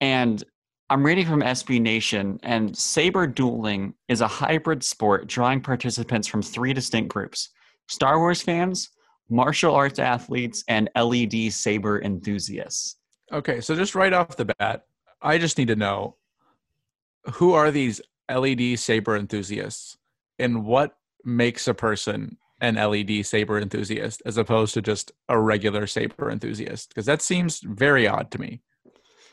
And 0.00 0.44
I'm 0.90 1.04
reading 1.04 1.26
from 1.26 1.40
SB 1.40 1.80
Nation, 1.80 2.38
and 2.42 2.76
saber 2.76 3.26
dueling 3.26 3.94
is 4.08 4.20
a 4.20 4.28
hybrid 4.28 4.84
sport 4.84 5.26
drawing 5.26 5.60
participants 5.60 6.28
from 6.28 6.42
three 6.42 6.72
distinct 6.72 7.12
groups 7.12 7.50
Star 7.88 8.18
Wars 8.18 8.42
fans, 8.42 8.90
martial 9.28 9.74
arts 9.74 9.98
athletes, 9.98 10.62
and 10.68 10.90
LED 10.96 11.52
saber 11.52 12.00
enthusiasts. 12.02 12.96
Okay, 13.32 13.60
so 13.60 13.74
just 13.74 13.94
right 13.94 14.12
off 14.12 14.36
the 14.36 14.44
bat, 14.58 14.82
I 15.22 15.38
just 15.38 15.58
need 15.58 15.68
to 15.68 15.76
know 15.76 16.16
who 17.32 17.54
are 17.54 17.70
these 17.70 18.00
LED 18.30 18.78
saber 18.78 19.16
enthusiasts 19.16 19.96
and 20.38 20.64
what 20.64 20.96
makes 21.24 21.66
a 21.66 21.74
person 21.74 22.36
an 22.64 22.76
LED 22.76 23.24
saber 23.26 23.58
enthusiast 23.58 24.22
as 24.26 24.36
opposed 24.36 24.74
to 24.74 24.82
just 24.82 25.12
a 25.28 25.38
regular 25.38 25.86
saber 25.86 26.30
enthusiast? 26.30 26.88
Because 26.88 27.06
that 27.06 27.22
seems 27.22 27.60
very 27.60 28.06
odd 28.08 28.30
to 28.32 28.40
me. 28.40 28.60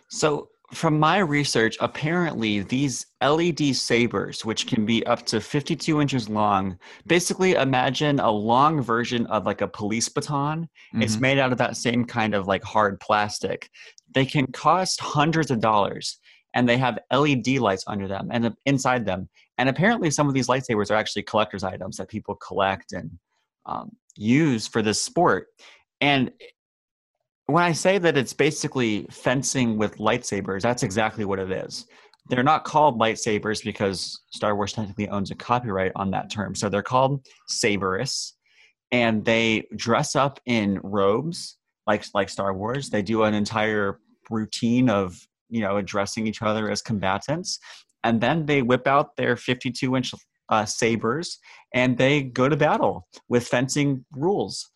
So, 0.10 0.50
from 0.74 0.98
my 0.98 1.18
research, 1.18 1.76
apparently 1.82 2.62
these 2.62 3.06
LED 3.22 3.76
sabers, 3.76 4.46
which 4.46 4.68
can 4.68 4.86
be 4.86 5.06
up 5.06 5.26
to 5.26 5.42
52 5.42 6.00
inches 6.00 6.30
long, 6.30 6.78
basically 7.06 7.54
imagine 7.54 8.22
a 8.22 8.32
long 8.32 8.82
version 8.82 9.26
of 9.28 9.46
like 9.46 9.60
a 9.60 9.68
police 9.68 10.08
baton. 10.08 10.64
Mm-hmm. 10.64 11.02
It's 11.02 11.20
made 11.20 11.40
out 11.40 11.52
of 11.52 11.58
that 11.58 11.76
same 11.76 12.06
kind 12.06 12.34
of 12.34 12.48
like 12.48 12.64
hard 12.64 13.02
plastic. 13.02 13.70
they 14.14 14.26
can 14.26 14.48
cost 14.48 15.00
hundreds 15.00 15.52
of 15.52 15.60
dollars 15.60 16.20
and 16.54 16.68
they 16.68 16.78
have 16.78 17.00
LED 17.12 17.48
lights 17.60 17.84
under 17.88 18.08
them 18.08 18.30
and 18.32 18.54
inside 18.66 19.06
them. 19.06 19.30
And 19.62 19.70
apparently, 19.70 20.10
some 20.10 20.28
of 20.28 20.34
these 20.34 20.48
lightsabers 20.48 20.90
are 20.90 20.96
actually 20.96 21.22
collector's 21.22 21.64
items 21.64 21.98
that 21.98 22.08
people 22.08 22.34
collect 22.34 22.94
and 22.94 23.12
um, 23.68 23.92
use 24.18 24.66
for 24.66 24.82
this 24.82 25.00
sport. 25.00 25.50
And 26.02 26.32
when 27.46 27.62
I 27.62 27.72
say 27.72 28.00
that 28.00 28.18
it's 28.18 28.34
basically 28.34 29.06
fencing 29.12 29.78
with 29.78 29.98
lightsabers, 29.98 30.64
that's 30.64 30.82
exactly 30.82 31.26
what 31.26 31.38
it 31.38 31.52
is. 31.52 31.86
They're 32.28 32.42
not 32.42 32.64
called 32.64 33.00
lightsabers 33.00 33.64
because 33.64 34.20
Star 34.32 34.56
Wars 34.56 34.74
technically 34.74 35.08
owns 35.10 35.30
a 35.30 35.36
copyright 35.36 35.92
on 35.96 36.10
that 36.10 36.32
term. 36.32 36.56
So 36.56 36.68
they're 36.68 36.82
called 36.82 37.24
saberists, 37.48 38.32
and 38.92 39.24
they 39.24 39.68
dress 39.76 40.16
up 40.16 40.40
in 40.48 40.80
robes 40.82 41.58
like 41.86 42.04
like 42.16 42.30
Star 42.30 42.56
Wars. 42.56 42.90
They 42.90 43.04
do 43.04 43.26
an 43.26 43.36
entire 43.36 44.00
routine 44.32 44.90
of 44.90 45.20
you 45.50 45.62
know 45.62 45.78
addressing 45.78 46.26
each 46.26 46.42
other 46.42 46.72
as 46.72 46.82
combatants, 46.82 47.60
and 48.04 48.22
then 48.22 48.46
they 48.46 48.62
whip 48.62 48.88
out 48.88 49.16
their 49.16 49.36
52 49.36 49.96
inch 49.96 50.14
uh, 50.50 50.66
sabers 50.66 51.40
and 51.74 51.98
they 51.98 52.24
go 52.24 52.50
to 52.50 52.58
battle 52.58 53.08
with 53.30 53.48
fencing 53.48 54.06
rules. 54.12 54.70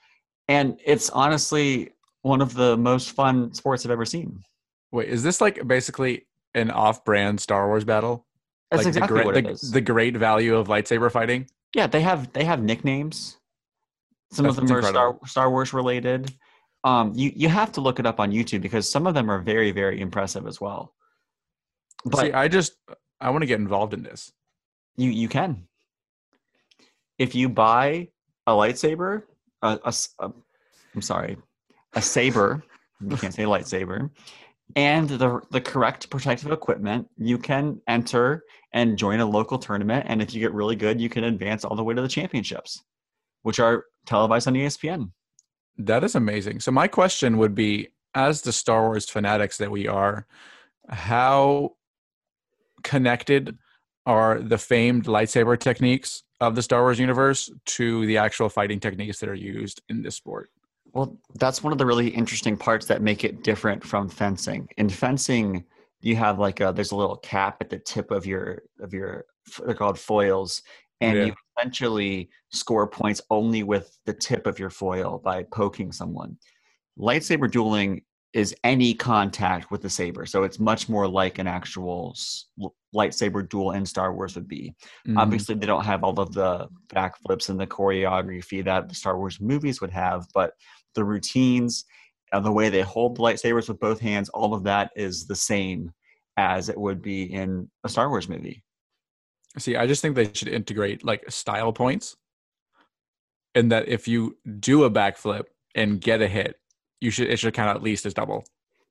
And 0.47 0.79
it's 0.85 1.09
honestly 1.09 1.91
one 2.21 2.41
of 2.41 2.53
the 2.53 2.77
most 2.77 3.11
fun 3.11 3.53
sports 3.53 3.85
I've 3.85 3.91
ever 3.91 4.05
seen. 4.05 4.43
Wait, 4.91 5.09
is 5.09 5.23
this 5.23 5.41
like 5.41 5.67
basically 5.67 6.27
an 6.53 6.71
off-brand 6.71 7.39
Star 7.41 7.67
Wars 7.67 7.83
battle? 7.83 8.25
That's 8.71 8.85
like 8.85 8.95
exactly 8.95 9.19
the, 9.19 9.25
what 9.25 9.33
the, 9.35 9.39
it 9.41 9.47
is. 9.47 9.71
the 9.71 9.81
great 9.81 10.15
value 10.15 10.55
of 10.55 10.67
lightsaber 10.67 11.11
fighting. 11.11 11.47
yeah, 11.75 11.87
they 11.87 12.01
have 12.01 12.31
they 12.33 12.43
have 12.45 12.61
nicknames. 12.61 13.37
Some 14.31 14.45
of 14.45 14.55
That's 14.55 14.69
them 14.69 14.77
are 14.77 14.81
Star. 14.83 15.19
Star 15.25 15.49
Wars 15.51 15.73
related. 15.73 16.33
Um, 16.83 17.11
you 17.15 17.31
you 17.35 17.49
have 17.49 17.71
to 17.73 17.81
look 17.81 17.99
it 17.99 18.05
up 18.05 18.19
on 18.19 18.31
YouTube 18.31 18.61
because 18.61 18.89
some 18.89 19.07
of 19.07 19.13
them 19.13 19.29
are 19.29 19.39
very 19.39 19.71
very 19.71 20.01
impressive 20.01 20.47
as 20.47 20.59
well. 20.59 20.93
But 22.05 22.21
See, 22.21 22.33
I 22.33 22.47
just 22.47 22.73
I 23.21 23.29
want 23.29 23.41
to 23.41 23.47
get 23.47 23.59
involved 23.59 23.93
in 23.93 24.03
this. 24.03 24.31
you 24.97 25.09
you 25.09 25.27
can 25.27 25.67
if 27.17 27.33
you 27.35 27.49
buy 27.49 28.09
a 28.47 28.51
lightsaber 28.51 29.23
a, 29.61 29.79
a 29.83 29.93
a- 30.19 30.33
i'm 30.93 31.01
sorry 31.01 31.37
a 31.93 32.01
saber 32.01 32.63
you 33.01 33.17
can't 33.17 33.33
say 33.33 33.43
lightsaber 33.43 34.09
and 34.75 35.09
the 35.09 35.41
the 35.51 35.61
correct 35.61 36.09
protective 36.09 36.51
equipment 36.51 37.07
you 37.17 37.37
can 37.37 37.81
enter 37.87 38.43
and 38.73 38.97
join 38.97 39.19
a 39.19 39.25
local 39.25 39.57
tournament 39.57 40.05
and 40.09 40.21
if 40.21 40.33
you 40.33 40.39
get 40.39 40.53
really 40.53 40.75
good 40.75 40.99
you 40.99 41.09
can 41.09 41.23
advance 41.23 41.63
all 41.65 41.75
the 41.75 41.83
way 41.83 41.93
to 41.93 42.01
the 42.01 42.07
championships 42.07 42.83
which 43.43 43.59
are 43.59 43.85
televised 44.05 44.47
on 44.47 44.53
espn 44.55 45.11
That 45.77 46.03
is 46.03 46.15
amazing. 46.15 46.61
So 46.61 46.71
my 46.71 46.87
question 46.87 47.37
would 47.37 47.53
be 47.53 47.89
as 48.13 48.41
the 48.41 48.53
Star 48.53 48.81
Wars 48.87 49.09
fanatics 49.09 49.57
that 49.57 49.71
we 49.77 49.87
are, 49.89 50.25
how 50.87 51.75
connected 52.85 53.57
are 54.05 54.39
the 54.39 54.57
famed 54.57 55.05
lightsaber 55.05 55.59
techniques 55.59 56.23
of 56.39 56.55
the 56.55 56.61
Star 56.61 56.83
Wars 56.83 56.99
universe 56.99 57.51
to 57.65 58.05
the 58.05 58.17
actual 58.17 58.47
fighting 58.47 58.79
techniques 58.79 59.19
that 59.19 59.27
are 59.27 59.33
used 59.35 59.81
in 59.89 60.01
this 60.03 60.15
sport? 60.15 60.49
Well, 60.93 61.17
that's 61.33 61.61
one 61.63 61.73
of 61.73 61.79
the 61.79 61.85
really 61.85 62.07
interesting 62.07 62.55
parts 62.55 62.85
that 62.85 63.01
make 63.01 63.23
it 63.25 63.43
different 63.43 63.83
from 63.83 64.07
fencing. 64.07 64.69
In 64.77 64.87
fencing, 64.87 65.65
you 66.01 66.15
have 66.15 66.39
like 66.39 66.61
a 66.61 66.71
there's 66.73 66.91
a 66.91 66.95
little 66.95 67.17
cap 67.17 67.57
at 67.59 67.69
the 67.69 67.79
tip 67.79 68.11
of 68.11 68.25
your 68.25 68.61
of 68.79 68.93
your 68.93 69.25
they're 69.65 69.73
called 69.75 69.99
foils, 69.99 70.61
and 71.01 71.17
Yeah. 71.17 71.25
you 71.25 71.33
essentially 71.57 72.29
score 72.51 72.87
points 72.87 73.21
only 73.29 73.63
with 73.63 73.97
the 74.05 74.13
tip 74.13 74.45
of 74.47 74.59
your 74.59 74.69
foil 74.69 75.19
by 75.23 75.43
poking 75.43 75.91
someone. 75.91 76.37
Lightsaber 76.97 77.49
dueling 77.51 78.03
is 78.35 78.53
any 78.65 78.93
contact 78.93 79.71
with 79.71 79.81
the 79.81 79.89
saber, 79.89 80.25
so 80.25 80.43
it's 80.43 80.59
much 80.59 80.89
more 80.89 81.07
like 81.07 81.39
an 81.39 81.47
actual 81.47 82.13
lightsaber 82.93 83.47
duel 83.47 83.71
in 83.71 83.85
Star 83.85 84.13
Wars 84.13 84.35
would 84.35 84.47
be. 84.47 84.75
Mhm. 85.07 85.17
Obviously, 85.17 85.55
they 85.55 85.65
don't 85.65 85.85
have 85.85 86.03
all 86.03 86.19
of 86.19 86.33
the 86.33 86.67
backflips 86.89 87.49
and 87.49 87.57
the 87.57 87.65
choreography 87.65 88.63
that 88.65 88.89
the 88.89 88.95
Star 88.95 89.17
Wars 89.17 89.39
movies 89.39 89.79
would 89.79 89.91
have, 89.91 90.27
but 90.33 90.51
the 90.95 91.03
routines, 91.05 91.85
uh, 92.33 92.41
the 92.41 92.51
way 92.51 92.67
they 92.67 92.81
hold 92.81 93.15
the 93.15 93.21
lightsabers 93.21 93.69
with 93.69 93.79
both 93.79 94.01
hands, 94.01 94.27
all 94.27 94.53
of 94.53 94.63
that 94.63 94.91
is 94.97 95.27
the 95.27 95.35
same 95.35 95.93
as 96.35 96.67
it 96.67 96.77
would 96.77 97.01
be 97.01 97.23
in 97.23 97.71
a 97.85 97.89
Star 97.89 98.09
Wars 98.09 98.27
movie. 98.27 98.61
See, 99.57 99.77
I 99.77 99.87
just 99.87 100.01
think 100.01 100.15
they 100.15 100.33
should 100.33 100.49
integrate 100.49 101.05
like 101.05 101.23
style 101.31 101.71
points. 101.71 102.17
And 103.53 103.71
that 103.71 103.87
if 103.87 104.09
you 104.09 104.37
do 104.59 104.83
a 104.83 104.91
backflip 104.91 105.45
and 105.73 106.01
get 106.01 106.21
a 106.21 106.27
hit, 106.27 106.59
you 107.01 107.11
should 107.11 107.29
it 107.29 107.37
should 107.37 107.53
count 107.53 107.75
at 107.75 107.83
least 107.83 108.05
as 108.05 108.13
double. 108.13 108.45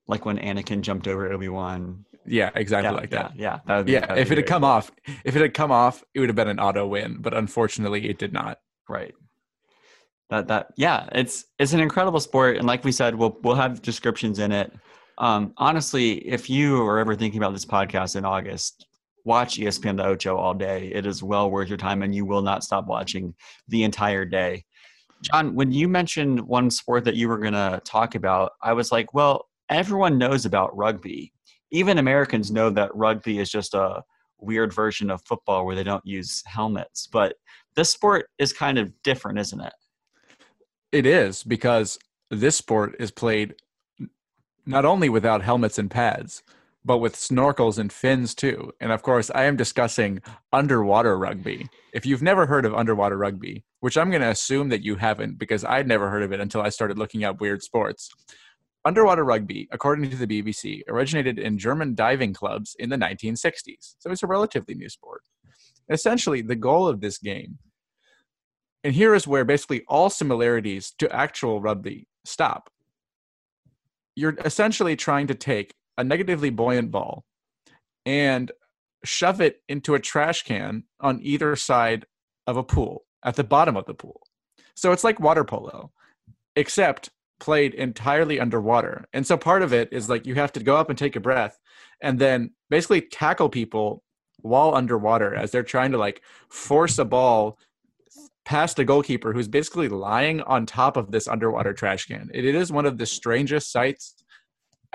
Like 0.07 0.25
when 0.25 0.37
Anakin 0.37 0.81
jumped 0.81 1.07
over 1.07 1.31
Obi 1.31 1.49
Wan. 1.49 2.05
Yeah, 2.27 2.49
exactly 2.55 2.89
Yeah, 2.91 2.99
like 2.99 3.09
that. 3.11 3.33
yeah. 3.35 3.59
That 3.67 3.77
would 3.77 3.85
be, 3.85 3.91
Yeah, 3.93 4.13
if 4.15 4.31
it 4.31 4.37
had 4.37 4.47
come 4.47 4.61
cool. 4.61 4.69
off, 4.71 4.91
if 5.23 5.35
it 5.35 5.41
had 5.41 5.53
come 5.53 5.71
off, 5.71 6.03
it 6.13 6.19
would 6.19 6.29
have 6.29 6.35
been 6.35 6.47
an 6.47 6.59
auto 6.59 6.87
win, 6.87 7.17
but 7.21 7.33
unfortunately 7.35 8.09
it 8.09 8.17
did 8.17 8.33
not. 8.33 8.59
right. 8.89 9.13
That 10.29 10.47
that 10.47 10.67
yeah, 10.75 11.07
it's 11.11 11.45
it's 11.59 11.73
an 11.73 11.79
incredible 11.79 12.19
sport, 12.19 12.57
and 12.57 12.65
like 12.65 12.83
we 12.83 12.91
said, 12.91 13.13
we'll 13.15 13.37
we'll 13.43 13.55
have 13.55 13.81
descriptions 13.81 14.39
in 14.39 14.51
it. 14.51 14.73
Um, 15.19 15.53
honestly, 15.57 16.13
if 16.27 16.49
you 16.49 16.81
are 16.81 16.97
ever 16.97 17.15
thinking 17.15 17.39
about 17.39 17.53
this 17.53 17.65
podcast 17.65 18.15
in 18.15 18.25
August, 18.25 18.87
watch 19.23 19.57
ESPN 19.57 19.97
The 19.97 20.05
Ocho 20.05 20.35
all 20.35 20.55
day. 20.55 20.91
It 20.93 21.05
is 21.05 21.21
well 21.21 21.51
worth 21.51 21.69
your 21.69 21.77
time, 21.77 22.01
and 22.01 22.13
you 22.13 22.25
will 22.25 22.41
not 22.41 22.63
stop 22.63 22.87
watching 22.87 23.35
the 23.67 23.83
entire 23.83 24.25
day. 24.25 24.65
John, 25.21 25.55
when 25.55 25.71
you 25.71 25.87
mentioned 25.87 26.39
one 26.41 26.69
sport 26.69 27.03
that 27.05 27.15
you 27.15 27.27
were 27.27 27.37
going 27.37 27.53
to 27.53 27.81
talk 27.85 28.15
about, 28.15 28.53
I 28.61 28.73
was 28.73 28.91
like, 28.91 29.13
well, 29.13 29.47
everyone 29.69 30.17
knows 30.17 30.45
about 30.45 30.75
rugby. 30.75 31.31
Even 31.71 31.97
Americans 31.97 32.51
know 32.51 32.69
that 32.69 32.95
rugby 32.95 33.39
is 33.39 33.49
just 33.49 33.73
a 33.73 34.03
weird 34.39 34.73
version 34.73 35.09
of 35.09 35.21
football 35.25 35.65
where 35.65 35.75
they 35.75 35.83
don't 35.83 36.05
use 36.05 36.43
helmets. 36.45 37.07
But 37.07 37.35
this 37.75 37.89
sport 37.89 38.27
is 38.37 38.53
kind 38.53 38.77
of 38.77 38.91
different, 39.03 39.39
isn't 39.39 39.61
it? 39.61 39.73
It 40.91 41.05
is 41.05 41.43
because 41.43 41.97
this 42.29 42.55
sport 42.55 42.95
is 42.99 43.11
played 43.11 43.55
not 44.65 44.85
only 44.85 45.09
without 45.09 45.41
helmets 45.41 45.77
and 45.77 45.91
pads, 45.91 46.43
but 46.85 46.99
with 46.99 47.15
snorkels 47.15 47.77
and 47.79 47.91
fins 47.91 48.33
too. 48.33 48.71
And 48.79 48.91
of 48.91 49.01
course, 49.01 49.31
I 49.33 49.43
am 49.43 49.57
discussing 49.57 50.21
underwater 50.53 51.17
rugby. 51.17 51.67
If 51.93 52.05
you've 52.05 52.21
never 52.21 52.45
heard 52.45 52.65
of 52.65 52.73
underwater 52.73 53.17
rugby, 53.17 53.65
which 53.81 53.97
I'm 53.97 54.09
going 54.09 54.21
to 54.21 54.29
assume 54.29 54.69
that 54.69 54.83
you 54.83 54.95
haven't 54.95 55.37
because 55.37 55.65
I'd 55.65 55.87
never 55.87 56.09
heard 56.09 56.23
of 56.23 56.31
it 56.31 56.39
until 56.39 56.61
I 56.61 56.69
started 56.69 56.97
looking 56.97 57.23
up 57.23 57.41
weird 57.41 57.63
sports. 57.63 58.09
Underwater 58.85 59.25
rugby, 59.25 59.67
according 59.71 60.09
to 60.11 60.15
the 60.15 60.27
BBC, 60.27 60.81
originated 60.87 61.39
in 61.39 61.57
German 61.57 61.95
diving 61.95 62.33
clubs 62.33 62.75
in 62.77 62.89
the 62.89 62.97
1960s. 62.97 63.95
So 63.97 64.11
it's 64.11 64.23
a 64.23 64.27
relatively 64.27 64.75
new 64.75 64.89
sport. 64.89 65.23
Essentially, 65.89 66.41
the 66.41 66.55
goal 66.55 66.87
of 66.87 67.01
this 67.01 67.17
game 67.17 67.57
and 68.85 68.93
here 68.93 69.15
is 69.15 69.25
where 69.25 69.43
basically 69.43 69.83
all 69.87 70.11
similarities 70.11 70.93
to 70.99 71.11
actual 71.11 71.59
rugby 71.59 72.07
stop. 72.23 72.69
You're 74.15 74.35
essentially 74.45 74.95
trying 74.95 75.25
to 75.25 75.33
take 75.33 75.73
a 75.97 76.03
negatively 76.03 76.49
buoyant 76.49 76.91
ball 76.91 77.23
and 78.05 78.51
shove 79.03 79.41
it 79.41 79.61
into 79.69 79.95
a 79.95 79.99
trash 79.99 80.43
can 80.43 80.83
on 80.99 81.19
either 81.21 81.55
side 81.55 82.05
of 82.47 82.57
a 82.57 82.63
pool 82.63 83.05
at 83.23 83.35
the 83.35 83.43
bottom 83.43 83.77
of 83.77 83.85
the 83.85 83.93
pool. 83.93 84.21
So 84.75 84.91
it's 84.91 85.03
like 85.03 85.19
water 85.19 85.43
polo, 85.43 85.91
except 86.55 87.09
played 87.39 87.73
entirely 87.73 88.39
underwater. 88.39 89.05
And 89.13 89.25
so 89.25 89.37
part 89.37 89.61
of 89.61 89.73
it 89.73 89.89
is 89.91 90.09
like 90.09 90.25
you 90.25 90.35
have 90.35 90.53
to 90.53 90.63
go 90.63 90.77
up 90.77 90.89
and 90.89 90.97
take 90.97 91.15
a 91.15 91.19
breath 91.19 91.59
and 92.01 92.19
then 92.19 92.51
basically 92.69 93.01
tackle 93.01 93.49
people 93.49 94.03
while 94.37 94.75
underwater 94.75 95.35
as 95.35 95.51
they're 95.51 95.63
trying 95.63 95.91
to 95.91 95.97
like 95.97 96.21
force 96.49 96.97
a 96.97 97.05
ball 97.05 97.57
past 98.45 98.77
a 98.77 98.85
goalkeeper 98.85 99.33
who's 99.33 99.47
basically 99.47 99.89
lying 99.89 100.39
on 100.41 100.65
top 100.65 100.97
of 100.97 101.11
this 101.11 101.27
underwater 101.27 101.73
trash 101.73 102.05
can. 102.05 102.29
It, 102.33 102.45
it 102.45 102.55
is 102.55 102.71
one 102.71 102.85
of 102.85 102.97
the 102.97 103.05
strangest 103.05 103.71
sights 103.71 104.23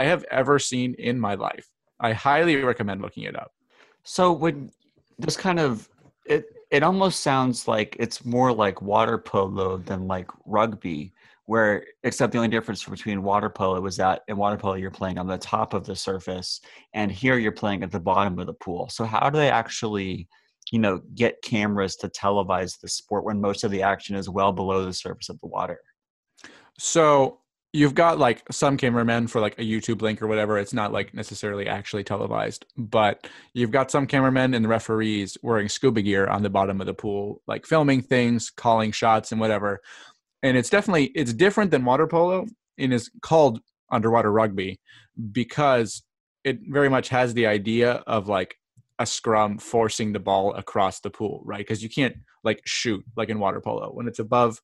I 0.01 0.05
have 0.05 0.25
ever 0.31 0.59
seen 0.59 0.95
in 0.95 1.21
my 1.21 1.35
life. 1.35 1.69
I 2.01 2.15
highly 2.15 2.57
recommend 2.57 3.03
looking 3.03 3.25
it 3.25 3.37
up. 3.37 3.53
So 4.03 4.33
when 4.33 4.71
this 5.19 5.37
kind 5.37 5.61
of 5.61 5.91
it 6.25 6.47
it 6.71 6.83
almost 6.83 7.21
sounds 7.21 7.69
like 7.69 7.97
it's 8.01 8.25
more 8.25 8.51
like 8.51 8.81
water 8.81 9.19
polo 9.19 9.77
than 9.77 10.07
like 10.07 10.31
rugby, 10.47 11.13
where 11.45 11.85
except 12.03 12.33
the 12.33 12.39
only 12.39 12.49
difference 12.49 12.83
between 12.83 13.23
water 13.23 13.51
polo 13.51 13.79
was 13.79 13.99
that 13.99 14.23
in 14.29 14.39
water 14.39 14.57
polo 14.57 14.75
you're 14.75 14.91
playing 14.91 15.19
on 15.19 15.27
the 15.27 15.37
top 15.37 15.75
of 15.75 15.85
the 15.85 15.95
surface 15.95 16.63
and 16.95 17.13
here 17.13 17.37
you're 17.37 17.53
playing 17.53 17.83
at 17.83 17.91
the 17.91 18.01
bottom 18.01 18.39
of 18.39 18.47
the 18.47 18.55
pool. 18.55 18.89
So 18.89 19.05
how 19.05 19.29
do 19.29 19.39
they 19.39 19.51
actually, 19.51 20.29
you 20.73 20.79
know, 20.79 21.03
get 21.15 21.43
cameras 21.43 21.97
to 21.97 22.09
televise 22.09 22.81
the 22.81 22.89
sport 22.89 23.27
when 23.27 23.39
most 23.39 23.65
of 23.65 23.71
the 23.71 23.83
action 23.83 24.17
is 24.17 24.31
well 24.31 24.53
below 24.53 24.83
the 24.83 24.95
surface 24.95 25.29
of 25.29 25.39
the 25.41 25.49
water? 25.49 25.81
So 26.79 27.40
you've 27.73 27.95
got 27.95 28.19
like 28.19 28.43
some 28.51 28.77
cameramen 28.77 29.29
for 29.29 29.41
like 29.41 29.59
a 29.59 29.63
YouTube 29.63 30.03
link 30.03 30.21
or 30.21 30.27
whatever. 30.27 30.59
It's 30.59 30.75
not 30.75 30.93
like 30.93 31.15
necessarily 31.15 31.69
actually 31.69 32.03
televised, 32.03 32.67
but 32.77 33.29
you've 33.55 33.71
got 33.71 33.91
some 33.91 34.07
cameramen 34.07 34.55
and 34.55 34.69
referees 34.69 35.39
wearing 35.43 35.69
scuba 35.69 36.03
gear 36.03 36.27
on 36.27 36.43
the 36.43 36.51
bottom 36.51 36.81
of 36.81 36.87
the 36.87 36.95
pool, 36.95 37.43
like 37.47 37.67
filming 37.67 38.03
things, 38.03 38.51
calling 38.51 38.91
shots, 38.91 39.31
and 39.31 39.41
whatever. 39.41 39.81
And 40.43 40.57
it's 40.57 40.71
definitely 40.71 41.07
it's 41.15 41.33
different 41.33 41.71
than 41.71 41.85
water 41.85 42.07
polo 42.07 42.47
and 42.79 42.93
is 42.93 43.11
called 43.23 43.61
underwater 43.93 44.33
rugby 44.33 44.81
because 45.33 46.03
it 46.45 46.59
very 46.69 46.89
much 46.89 47.09
has 47.11 47.35
the 47.35 47.47
idea 47.47 48.03
of 48.07 48.29
like 48.29 48.57
a 48.99 49.07
scrum 49.07 49.59
forcing 49.59 50.13
the 50.13 50.19
ball 50.19 50.55
across 50.55 51.01
the 51.01 51.11
pool, 51.11 51.43
right? 51.45 51.59
Because 51.59 51.83
you 51.83 51.89
can't 51.89 52.17
like 52.43 52.63
shoot 52.65 53.05
like 53.17 53.29
in 53.29 53.39
water 53.39 53.61
polo 53.61 53.91
when 53.93 54.09
it's 54.09 54.19
above. 54.19 54.61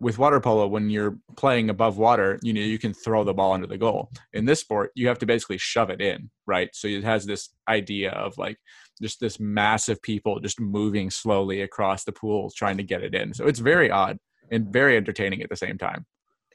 With 0.00 0.18
water 0.18 0.40
polo, 0.40 0.66
when 0.66 0.90
you're 0.90 1.16
playing 1.36 1.70
above 1.70 1.98
water, 1.98 2.38
you 2.42 2.52
know 2.52 2.60
you 2.60 2.78
can 2.78 2.92
throw 2.92 3.24
the 3.24 3.32
ball 3.32 3.52
under 3.52 3.66
the 3.66 3.78
goal. 3.78 4.10
In 4.32 4.44
this 4.44 4.60
sport, 4.60 4.90
you 4.94 5.08
have 5.08 5.18
to 5.20 5.26
basically 5.26 5.58
shove 5.58 5.90
it 5.90 6.00
in, 6.00 6.30
right? 6.46 6.68
So 6.72 6.88
it 6.88 7.04
has 7.04 7.24
this 7.24 7.50
idea 7.68 8.10
of 8.10 8.36
like 8.36 8.58
just 9.00 9.20
this 9.20 9.38
massive 9.38 10.02
people 10.02 10.40
just 10.40 10.60
moving 10.60 11.10
slowly 11.10 11.62
across 11.62 12.04
the 12.04 12.12
pool 12.12 12.50
trying 12.50 12.76
to 12.76 12.82
get 12.82 13.02
it 13.02 13.14
in. 13.14 13.34
So 13.34 13.46
it's 13.46 13.60
very 13.60 13.90
odd 13.90 14.18
and 14.50 14.72
very 14.72 14.96
entertaining 14.96 15.42
at 15.42 15.48
the 15.48 15.56
same 15.56 15.78
time. 15.78 16.06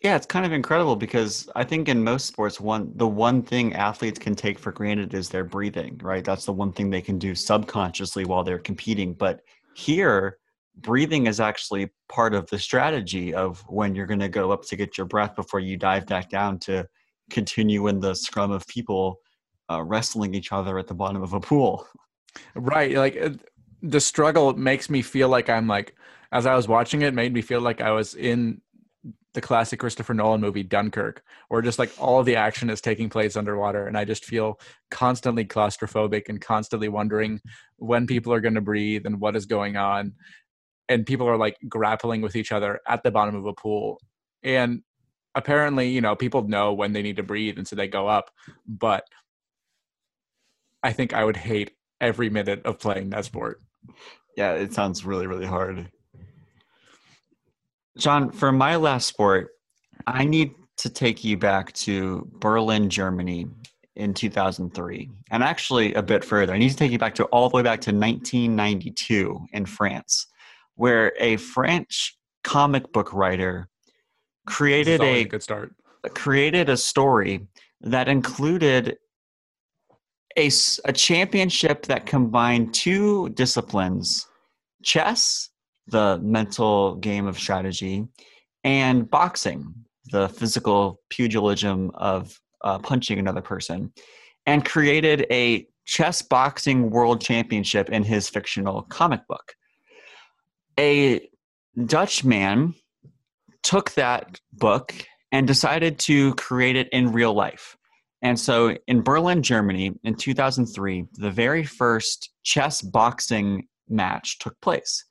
Yeah, 0.01 0.15
it's 0.15 0.25
kind 0.25 0.45
of 0.45 0.53
incredible 0.53 0.95
because 0.95 1.49
I 1.55 1.65
think 1.65 1.89
in 1.89 2.01
most 2.01 2.25
sports, 2.27 2.59
one 2.59 2.91
the 2.95 3.07
one 3.07 3.41
thing 3.41 3.73
athletes 3.73 4.17
can 4.17 4.33
take 4.33 4.57
for 4.57 4.71
granted 4.71 5.13
is 5.13 5.27
their 5.27 5.43
breathing, 5.43 5.99
right? 6.01 6.23
That's 6.23 6.45
the 6.45 6.53
one 6.53 6.71
thing 6.71 6.89
they 6.89 7.01
can 7.01 7.19
do 7.19 7.35
subconsciously 7.35 8.23
while 8.23 8.43
they're 8.43 8.59
competing. 8.59 9.13
But 9.13 9.41
here, 9.73 10.37
breathing 10.77 11.27
is 11.27 11.39
actually 11.39 11.91
part 12.07 12.33
of 12.33 12.49
the 12.49 12.59
strategy 12.59 13.33
of 13.33 13.63
when 13.67 13.95
you're 13.95 14.05
going 14.05 14.19
to 14.19 14.29
go 14.29 14.51
up 14.51 14.63
to 14.63 14.75
get 14.75 14.97
your 14.97 15.07
breath 15.07 15.35
before 15.35 15.59
you 15.59 15.77
dive 15.77 16.05
back 16.05 16.29
down 16.29 16.59
to 16.59 16.87
continue 17.29 17.87
in 17.87 17.99
the 17.99 18.13
scrum 18.13 18.51
of 18.51 18.65
people 18.67 19.19
uh, 19.69 19.83
wrestling 19.83 20.33
each 20.33 20.51
other 20.51 20.79
at 20.79 20.87
the 20.87 20.93
bottom 20.93 21.21
of 21.21 21.33
a 21.33 21.39
pool. 21.39 21.87
Right, 22.55 22.95
like 22.95 23.17
uh, 23.21 23.29
the 23.81 23.99
struggle 23.99 24.53
makes 24.53 24.89
me 24.89 25.01
feel 25.01 25.29
like 25.29 25.49
I'm 25.49 25.67
like 25.67 25.95
as 26.31 26.45
I 26.45 26.55
was 26.55 26.67
watching 26.67 27.01
it, 27.01 27.13
made 27.13 27.33
me 27.33 27.41
feel 27.41 27.61
like 27.61 27.81
I 27.81 27.91
was 27.91 28.13
in 28.13 28.61
the 29.33 29.41
classic 29.41 29.79
Christopher 29.79 30.13
Nolan 30.13 30.41
movie 30.41 30.63
Dunkirk, 30.63 31.23
where 31.49 31.61
just 31.61 31.79
like 31.79 31.91
all 31.99 32.23
the 32.23 32.35
action 32.35 32.69
is 32.69 32.81
taking 32.81 33.09
place 33.09 33.35
underwater, 33.35 33.87
and 33.87 33.97
I 33.97 34.05
just 34.05 34.25
feel 34.25 34.59
constantly 34.91 35.45
claustrophobic 35.45 36.29
and 36.29 36.41
constantly 36.41 36.89
wondering 36.89 37.39
when 37.77 38.07
people 38.07 38.33
are 38.33 38.41
going 38.41 38.55
to 38.55 38.61
breathe 38.61 39.05
and 39.05 39.19
what 39.19 39.35
is 39.35 39.45
going 39.45 39.77
on, 39.77 40.13
and 40.89 41.05
people 41.05 41.27
are 41.27 41.37
like 41.37 41.57
grappling 41.69 42.21
with 42.21 42.35
each 42.35 42.51
other 42.51 42.81
at 42.87 43.03
the 43.03 43.11
bottom 43.11 43.35
of 43.35 43.45
a 43.45 43.53
pool, 43.53 44.01
and 44.43 44.81
apparently, 45.35 45.89
you 45.89 46.01
know, 46.01 46.15
people 46.15 46.47
know 46.47 46.73
when 46.73 46.91
they 46.91 47.01
need 47.01 47.15
to 47.15 47.23
breathe, 47.23 47.57
and 47.57 47.67
so 47.67 47.75
they 47.75 47.87
go 47.87 48.07
up, 48.07 48.31
but 48.67 49.05
I 50.83 50.91
think 50.91 51.13
I 51.13 51.23
would 51.23 51.37
hate 51.37 51.71
every 52.01 52.29
minute 52.29 52.65
of 52.65 52.79
playing 52.79 53.11
that 53.11 53.25
sport. 53.25 53.61
Yeah, 54.35 54.53
it 54.53 54.73
sounds 54.73 55.05
really, 55.05 55.27
really 55.27 55.45
hard. 55.45 55.89
John, 57.97 58.31
for 58.31 58.51
my 58.51 58.77
last 58.77 59.07
sport, 59.07 59.49
I 60.07 60.23
need 60.23 60.53
to 60.77 60.89
take 60.89 61.23
you 61.23 61.37
back 61.37 61.73
to 61.73 62.25
Berlin, 62.39 62.89
Germany 62.89 63.47
in 63.97 64.13
2003, 64.13 65.09
and 65.29 65.43
actually 65.43 65.93
a 65.93 66.01
bit 66.01 66.23
further. 66.23 66.53
I 66.53 66.57
need 66.57 66.69
to 66.69 66.77
take 66.77 66.91
you 66.91 66.97
back 66.97 67.15
to 67.15 67.25
all 67.25 67.49
the 67.49 67.57
way 67.57 67.63
back 67.63 67.81
to 67.81 67.91
1992 67.91 69.47
in 69.51 69.65
France, 69.65 70.27
where 70.79 71.11
a 71.19 71.35
French 71.35 72.17
comic 72.45 72.89
book 72.93 73.11
writer 73.13 73.67
created 74.47 75.01
a, 75.01 75.21
a 75.21 75.23
good 75.25 75.43
start. 75.43 75.75
Created 76.15 76.69
a 76.69 76.77
story 76.77 77.45
that 77.81 78.07
included 78.07 78.97
a, 80.37 80.49
a 80.85 80.93
championship 80.93 81.85
that 81.87 82.05
combined 82.05 82.73
two 82.73 83.27
disciplines 83.31 84.25
chess 84.81 85.49
the 85.87 86.17
mental 86.21 86.95
game 86.95 87.27
of 87.27 87.37
strategy, 87.37 88.05
and 88.63 89.09
boxing, 89.09 89.73
the 90.11 90.29
physical 90.29 91.01
pugilism 91.09 91.91
of 91.95 92.39
uh, 92.63 92.79
punching 92.79 93.19
another 93.19 93.41
person, 93.41 93.91
and 94.45 94.63
created 94.63 95.25
a 95.29 95.67
chess 95.85 96.21
boxing 96.21 96.89
world 96.89 97.19
championship 97.19 97.89
in 97.89 98.03
his 98.03 98.29
fictional 98.29 98.83
comic 98.83 99.27
book. 99.27 99.55
A 100.79 101.27
Dutch 101.87 102.23
man 102.23 102.73
took 103.63 103.91
that 103.95 104.39
book 104.53 104.93
and 105.29 105.45
decided 105.45 105.99
to 105.99 106.33
create 106.35 106.77
it 106.77 106.87
in 106.93 107.11
real 107.11 107.33
life. 107.33 107.75
And 108.21 108.39
so 108.39 108.77
in 108.87 109.01
Berlin, 109.01 109.43
Germany, 109.43 109.91
in 110.05 110.15
2003, 110.15 111.05
the 111.15 111.31
very 111.31 111.65
first 111.65 112.31
chess 112.43 112.81
boxing 112.81 113.67
match 113.89 114.39
took 114.39 114.59
place. 114.61 115.03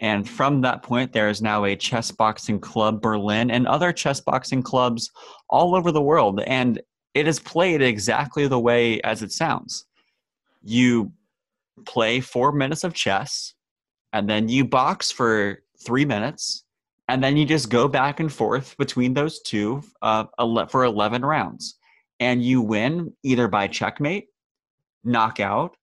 And 0.00 0.26
from 0.26 0.62
that 0.62 0.82
point, 0.82 1.12
there 1.12 1.28
is 1.28 1.42
now 1.42 1.66
a 1.66 1.76
chess 1.76 2.10
boxing 2.10 2.58
club 2.58 3.02
Berlin 3.02 3.50
and 3.50 3.66
other 3.66 3.92
chess 3.92 4.18
boxing 4.18 4.62
clubs 4.62 5.10
all 5.50 5.76
over 5.76 5.92
the 5.92 6.00
world. 6.00 6.40
And 6.46 6.80
it 7.12 7.28
is 7.28 7.38
played 7.38 7.82
exactly 7.82 8.46
the 8.46 8.58
way 8.58 8.98
as 9.02 9.22
it 9.22 9.30
sounds. 9.30 9.84
You 10.62 11.12
play 11.84 12.20
four 12.20 12.50
minutes 12.52 12.82
of 12.82 12.94
chess, 12.94 13.52
and 14.12 14.28
then 14.28 14.48
you 14.48 14.64
box 14.64 15.10
for 15.10 15.62
three 15.84 16.04
minutes, 16.04 16.64
and 17.08 17.22
then 17.22 17.36
you 17.36 17.44
just 17.44 17.68
go 17.68 17.88
back 17.88 18.20
and 18.20 18.32
forth 18.32 18.76
between 18.76 19.14
those 19.14 19.40
two 19.40 19.82
uh, 20.00 20.24
for 20.68 20.84
11 20.84 21.24
rounds. 21.24 21.76
And 22.20 22.42
you 22.42 22.62
win 22.62 23.14
either 23.22 23.48
by 23.48 23.66
checkmate, 23.66 24.28
knockout, 25.02 25.76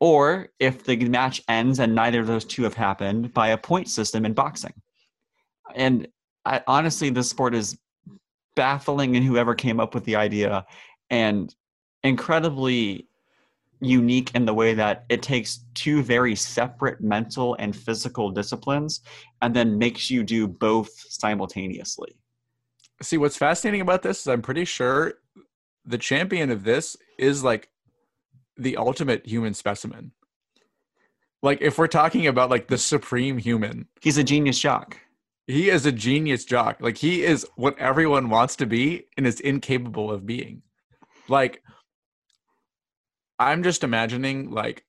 or 0.00 0.48
if 0.58 0.84
the 0.84 0.96
match 0.96 1.42
ends 1.48 1.78
and 1.78 1.94
neither 1.94 2.20
of 2.20 2.26
those 2.26 2.44
two 2.44 2.64
have 2.64 2.74
happened 2.74 3.32
by 3.32 3.48
a 3.48 3.58
point 3.58 3.88
system 3.88 4.24
in 4.24 4.32
boxing. 4.32 4.72
And 5.74 6.08
I, 6.44 6.62
honestly, 6.66 7.10
this 7.10 7.30
sport 7.30 7.54
is 7.54 7.78
baffling 8.56 9.14
in 9.14 9.22
whoever 9.22 9.54
came 9.54 9.78
up 9.78 9.94
with 9.94 10.04
the 10.04 10.16
idea 10.16 10.66
and 11.10 11.54
incredibly 12.02 13.06
unique 13.82 14.30
in 14.34 14.44
the 14.44 14.54
way 14.54 14.74
that 14.74 15.04
it 15.08 15.22
takes 15.22 15.64
two 15.74 16.02
very 16.02 16.36
separate 16.36 17.00
mental 17.00 17.56
and 17.58 17.74
physical 17.74 18.30
disciplines 18.30 19.00
and 19.42 19.54
then 19.54 19.76
makes 19.76 20.10
you 20.10 20.22
do 20.22 20.46
both 20.46 20.90
simultaneously. 21.08 22.16
See, 23.02 23.16
what's 23.16 23.36
fascinating 23.36 23.80
about 23.80 24.02
this 24.02 24.20
is 24.20 24.28
I'm 24.28 24.42
pretty 24.42 24.64
sure 24.64 25.14
the 25.84 25.98
champion 25.98 26.50
of 26.50 26.62
this 26.62 26.96
is 27.18 27.42
like 27.42 27.68
the 28.56 28.76
ultimate 28.76 29.26
human 29.26 29.52
specimen. 29.52 30.12
Like 31.42 31.60
if 31.60 31.76
we're 31.76 31.88
talking 31.88 32.28
about 32.28 32.50
like 32.50 32.68
the 32.68 32.78
supreme 32.78 33.36
human, 33.36 33.88
he's 34.00 34.18
a 34.18 34.22
genius 34.24 34.60
jock. 34.60 34.96
He 35.48 35.70
is 35.70 35.86
a 35.86 35.92
genius 35.92 36.44
jock. 36.44 36.80
Like 36.80 36.96
he 36.96 37.24
is 37.24 37.44
what 37.56 37.76
everyone 37.78 38.30
wants 38.30 38.54
to 38.56 38.66
be 38.66 39.06
and 39.16 39.26
is 39.26 39.40
incapable 39.40 40.12
of 40.12 40.24
being. 40.24 40.62
Like 41.28 41.64
I'm 43.48 43.62
just 43.62 43.84
imagining 43.84 44.50
like 44.50 44.84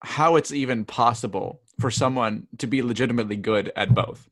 how 0.00 0.36
it's 0.36 0.52
even 0.52 0.84
possible 0.84 1.60
for 1.80 1.90
someone 1.90 2.46
to 2.58 2.66
be 2.66 2.82
legitimately 2.82 3.36
good 3.36 3.72
at 3.76 3.94
both 3.94 4.28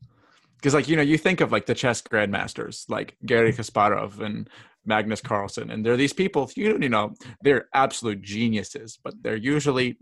because 0.55 0.73
like 0.73 0.87
you 0.87 0.95
know 0.95 1.01
you 1.01 1.17
think 1.17 1.41
of 1.41 1.51
like 1.51 1.65
the 1.65 1.75
chess 1.75 2.01
grandmasters 2.01 2.89
like 2.89 3.17
Garry 3.25 3.51
Kasparov 3.51 4.19
and 4.19 4.49
Magnus 4.85 5.21
Carlsen. 5.21 5.71
And 5.71 5.85
they're 5.85 5.97
these 5.97 6.13
people, 6.13 6.49
you, 6.55 6.77
you 6.79 6.89
know, 6.89 7.13
they're 7.41 7.67
absolute 7.73 8.21
geniuses, 8.21 8.99
but 9.03 9.15
they're 9.21 9.35
usually 9.35 9.97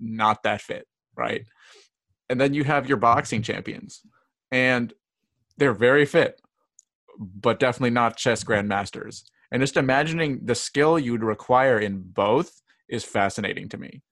not 0.00 0.42
that 0.42 0.60
fit, 0.60 0.86
right? 1.16 1.44
And 2.28 2.40
then 2.40 2.54
you 2.54 2.64
have 2.64 2.88
your 2.88 2.96
boxing 2.96 3.42
champions, 3.42 4.00
and 4.50 4.92
they're 5.58 5.74
very 5.74 6.06
fit, 6.06 6.40
but 7.18 7.60
definitely 7.60 7.90
not 7.90 8.16
chess 8.16 8.42
grandmasters. 8.42 9.24
And 9.52 9.62
just 9.62 9.76
imagining 9.76 10.40
the 10.42 10.54
skill 10.54 10.98
you'd 10.98 11.22
require 11.22 11.78
in 11.78 12.00
both 12.00 12.62
is 12.88 13.04
fascinating 13.04 13.68
to 13.68 13.76
me. 13.76 14.02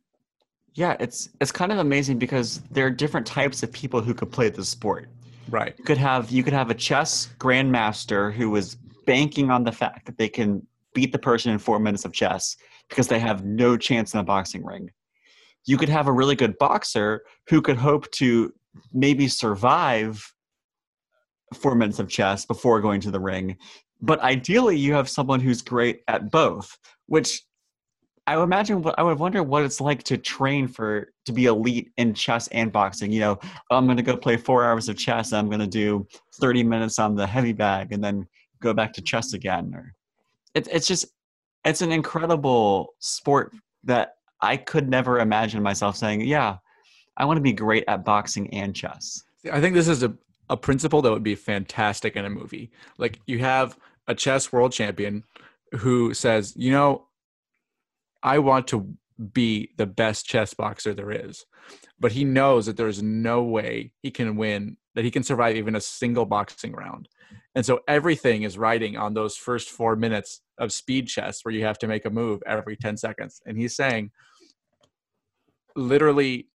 Yeah, 0.75 0.97
it's 1.01 1.31
it's 1.41 1.51
kind 1.51 1.73
of 1.73 1.79
amazing 1.79 2.19
because 2.19 2.61
there 2.71 2.87
are 2.87 2.91
different 2.91 3.27
types 3.27 3.63
of 3.63 3.73
people 3.73 4.03
who 4.03 4.15
could 4.15 4.31
play 4.31 4.51
the 4.51 4.65
sport. 4.65 5.09
Right. 5.49 5.75
You 5.77 5.85
could 5.85 5.99
have 5.99 6.31
you 6.31 6.45
could 6.45 6.53
have 6.53 6.71
a 6.71 6.75
chess 6.75 7.31
grandmaster 7.39 8.33
who 8.33 8.51
was 8.51 8.77
banking 9.07 9.51
on 9.51 9.65
the 9.65 9.73
fact 9.73 10.07
that 10.07 10.19
they 10.19 10.29
can 10.29 10.65
beat 10.95 11.11
the 11.11 11.19
person 11.19 11.53
in 11.53 11.59
four 11.59 11.81
minutes 11.81 12.05
of 12.05 12.13
chess 12.13 12.57
because 12.89 13.09
they 13.09 13.19
have 13.19 13.45
no 13.45 13.77
chance 13.77 14.15
in 14.15 14.21
a 14.21 14.25
boxing 14.25 14.65
ring. 14.65 14.91
You 15.65 15.79
could 15.79 15.89
have 15.89 16.07
a 16.07 16.13
really 16.13 16.37
good 16.37 16.59
boxer 16.59 17.23
who 17.49 17.63
could 17.63 17.77
hope 17.77 18.11
to 18.13 18.53
maybe 18.93 19.27
survive 19.27 20.35
four 21.55 21.75
minutes 21.75 21.99
of 21.99 22.09
chess 22.09 22.45
before 22.47 22.81
going 22.81 23.01
to 23.01 23.11
the 23.11 23.21
ring. 23.21 23.57
But 24.03 24.21
ideally, 24.21 24.77
you 24.77 24.95
have 24.95 25.09
someone 25.09 25.41
who's 25.41 25.63
great 25.63 26.03
at 26.09 26.31
both, 26.31 26.79
which 27.07 27.43
I 28.27 28.37
would 28.37 28.45
imagine. 28.45 28.85
I 28.97 29.03
would 29.03 29.19
wonder 29.19 29.43
what 29.43 29.65
it's 29.65 29.81
like 29.81 30.03
to 30.05 30.17
train 30.17 30.69
for 30.69 31.13
to 31.27 31.33
be 31.33 31.47
elite 31.47 31.91
in 31.97 32.15
chess 32.15 32.49
and 32.49 32.73
boxing. 32.73 33.13
You 33.13 33.21
know, 33.21 33.39
I'm 33.71 33.87
going 33.87 33.97
to 33.97 34.03
go 34.03 34.17
play 34.17 34.37
four 34.37 34.65
hours 34.65 34.89
of 34.89 34.97
chess. 34.97 35.33
I'm 35.33 35.49
going 35.49 35.61
to 35.61 35.67
do 35.67 36.07
30 36.41 36.63
minutes 36.63 36.99
on 36.99 37.15
the 37.15 37.27
heavy 37.27 37.53
bag, 37.53 37.93
and 37.93 38.03
then 38.03 38.27
go 38.61 38.73
back 38.73 38.93
to 38.93 39.03
chess 39.03 39.33
again 39.33 39.73
or 39.75 39.95
it, 40.55 40.69
it's 40.71 40.87
just 40.87 41.07
it's 41.65 41.83
an 41.83 41.93
incredible 41.93 42.95
sport 42.99 43.55
that 43.85 44.17
i 44.43 44.57
could 44.57 44.89
never 44.89 45.21
imagine 45.21 45.63
myself 45.63 45.97
saying 45.97 46.21
yeah 46.21 46.57
i 47.17 47.25
want 47.25 47.37
to 47.39 47.43
be 47.43 47.53
great 47.53 47.85
at 47.89 48.05
boxing 48.05 48.53
and 48.53 48.75
chess 48.77 49.23
i 49.51 49.61
think 49.61 49.75
this 49.75 49.89
is 49.89 50.03
a, 50.03 50.13
a 50.51 50.57
principle 50.57 51.01
that 51.01 51.11
would 51.11 51.23
be 51.23 51.37
fantastic 51.37 52.17
in 52.17 52.25
a 52.25 52.31
movie. 52.31 52.71
Like 52.99 53.21
you 53.27 53.39
have 53.39 53.79
a 54.07 54.15
chess 54.15 54.53
world 54.53 54.73
champion 54.73 55.25
who 55.73 56.15
says, 56.15 56.55
you 56.57 56.73
know, 56.73 57.07
I 58.23 58.39
want 58.39 58.69
to 58.69 58.95
be 59.33 59.71
the 59.77 59.87
best 59.87 60.27
chess 60.27 60.55
boxer 60.55 60.95
there 60.95 61.11
is. 61.11 61.45
But 61.99 62.13
he 62.13 62.25
knows 62.25 62.67
that 62.67 62.77
there's 62.77 63.03
no 63.03 63.43
way 63.43 63.93
he 64.03 64.11
can 64.11 64.37
win, 64.37 64.79
that 64.95 65.05
he 65.05 65.11
can 65.11 65.23
survive 65.23 65.57
even 65.57 65.77
a 65.77 65.81
single 65.81 66.25
boxing 66.25 66.73
round. 66.73 67.09
And 67.55 67.67
so 67.67 67.81
everything 67.87 68.43
is 68.43 68.57
riding 68.57 68.97
on 68.97 69.15
those 69.15 69.37
first 69.37 69.69
four 69.69 69.97
minutes 69.97 70.41
of 70.59 70.73
speed 70.73 71.09
chess 71.09 71.45
where 71.45 71.55
you 71.55 71.65
have 71.65 71.79
to 71.81 71.89
make 71.89 72.05
a 72.05 72.11
move 72.11 72.43
every 72.47 72.77
10 72.77 72.97
seconds. 72.97 73.41
And 73.45 73.59
he's 73.59 73.77
saying 73.77 74.11
literally 75.77 76.49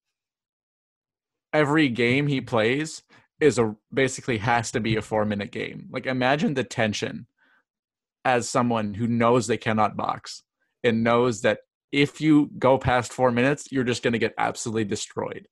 every 1.52 1.88
game 1.88 2.26
he 2.26 2.40
plays 2.40 3.02
is 3.40 3.58
a 3.58 3.74
basically 3.92 4.38
has 4.38 4.70
to 4.72 4.80
be 4.80 4.96
a 4.96 5.02
four 5.02 5.24
minute 5.24 5.52
game. 5.52 5.88
Like 5.90 6.06
imagine 6.06 6.54
the 6.54 6.64
tension 6.64 7.26
as 8.26 8.48
someone 8.48 8.92
who 8.92 9.06
knows 9.06 9.46
they 9.46 9.56
cannot 9.56 9.96
box 9.96 10.42
and 10.82 11.04
knows 11.04 11.42
that 11.42 11.60
if 11.92 12.20
you 12.20 12.50
go 12.58 12.76
past 12.76 13.12
four 13.12 13.30
minutes, 13.30 13.70
you're 13.70 13.84
just 13.84 14.02
going 14.02 14.12
to 14.12 14.18
get 14.18 14.34
absolutely 14.36 14.84
destroyed. 14.84 15.46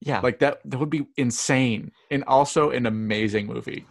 Yeah, 0.00 0.20
like 0.20 0.38
that. 0.38 0.60
That 0.64 0.78
would 0.78 0.88
be 0.88 1.06
insane, 1.16 1.90
and 2.10 2.24
also 2.24 2.70
an 2.70 2.86
amazing 2.86 3.46
movie. 3.46 3.86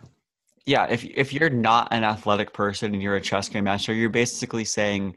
Yeah, 0.65 0.85
if 0.85 1.03
if 1.05 1.33
you're 1.33 1.49
not 1.49 1.89
an 1.91 2.03
athletic 2.03 2.53
person 2.53 2.93
and 2.93 3.03
you're 3.03 3.17
a 3.17 3.21
chess 3.21 3.49
game 3.49 3.65
master, 3.65 3.93
you're 3.93 4.09
basically 4.09 4.65
saying, 4.65 5.15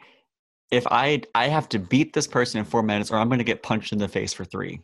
if 0.71 0.87
I 0.91 1.23
I 1.35 1.49
have 1.49 1.69
to 1.71 1.79
beat 1.79 2.13
this 2.13 2.27
person 2.27 2.59
in 2.59 2.65
four 2.65 2.83
minutes, 2.83 3.11
or 3.11 3.17
I'm 3.17 3.29
going 3.29 3.39
to 3.39 3.45
get 3.45 3.63
punched 3.63 3.93
in 3.93 3.99
the 3.99 4.09
face 4.09 4.33
for 4.33 4.45
three. 4.45 4.81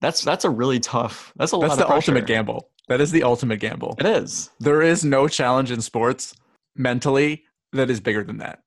That's 0.00 0.22
that's 0.22 0.44
a 0.44 0.50
really 0.50 0.80
tough. 0.80 1.32
That's 1.36 1.52
a 1.52 1.58
that's 1.58 1.76
the 1.76 1.90
ultimate 1.90 2.26
gamble. 2.26 2.70
That 2.88 3.00
is 3.00 3.10
the 3.10 3.22
ultimate 3.22 3.60
gamble. 3.60 3.96
It 3.98 4.06
is. 4.06 4.50
There 4.60 4.82
is 4.82 5.04
no 5.04 5.26
challenge 5.26 5.70
in 5.70 5.80
sports 5.80 6.36
mentally 6.76 7.44
that 7.72 7.90
is 7.90 8.00
bigger 8.00 8.22
than 8.22 8.38
that. 8.38 8.62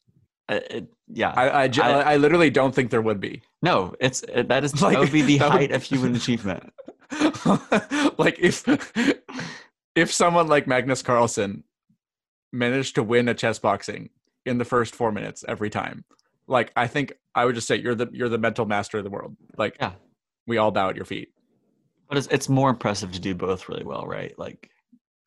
Uh, 0.50 0.60
it, 0.70 0.88
yeah, 1.08 1.32
I 1.36 1.66
I, 1.66 1.70
I 1.82 2.14
I, 2.14 2.18
literally 2.18 2.50
don't 2.50 2.74
think 2.74 2.90
there 2.90 3.02
would 3.02 3.20
be. 3.20 3.42
No, 3.62 3.96
it's 4.00 4.24
it, 4.24 4.48
that 4.48 4.64
is 4.64 4.82
like, 4.82 4.94
that 4.94 5.00
would 5.00 5.12
be 5.12 5.22
the 5.22 5.38
height 5.38 5.70
would, 5.70 5.76
of 5.76 5.84
human 5.84 6.16
achievement. 6.16 6.74
like 8.18 8.38
if 8.40 8.68
if 9.96 10.12
someone 10.12 10.48
like 10.48 10.68
Magnus 10.68 11.02
Carlsen 11.02 11.64
managed 12.52 12.96
to 12.96 13.04
win 13.04 13.28
a 13.28 13.34
chess 13.34 13.60
boxing 13.60 14.10
in 14.46 14.58
the 14.58 14.66
first 14.66 14.96
four 14.96 15.12
minutes 15.12 15.46
every 15.48 15.70
time, 15.70 16.04
like 16.48 16.72
I 16.76 16.88
think 16.88 17.14
I 17.36 17.46
would 17.46 17.56
just 17.56 17.68
say 17.68 17.76
you're 17.76 17.96
the 17.96 18.10
you're 18.12 18.30
the 18.30 18.38
mental 18.38 18.66
master 18.66 18.98
of 18.98 19.04
the 19.04 19.10
world. 19.10 19.38
Like 19.58 19.78
yeah. 19.80 19.94
We 20.50 20.58
all 20.58 20.72
bow 20.72 20.90
at 20.90 20.96
your 20.98 21.06
feet. 21.06 21.30
But 22.10 22.18
it's 22.18 22.28
it's 22.28 22.50
more 22.50 22.70
impressive 22.72 23.12
to 23.14 23.20
do 23.20 23.36
both 23.36 23.70
really 23.70 23.86
well, 23.86 24.06
right? 24.06 24.38
Like 24.38 24.70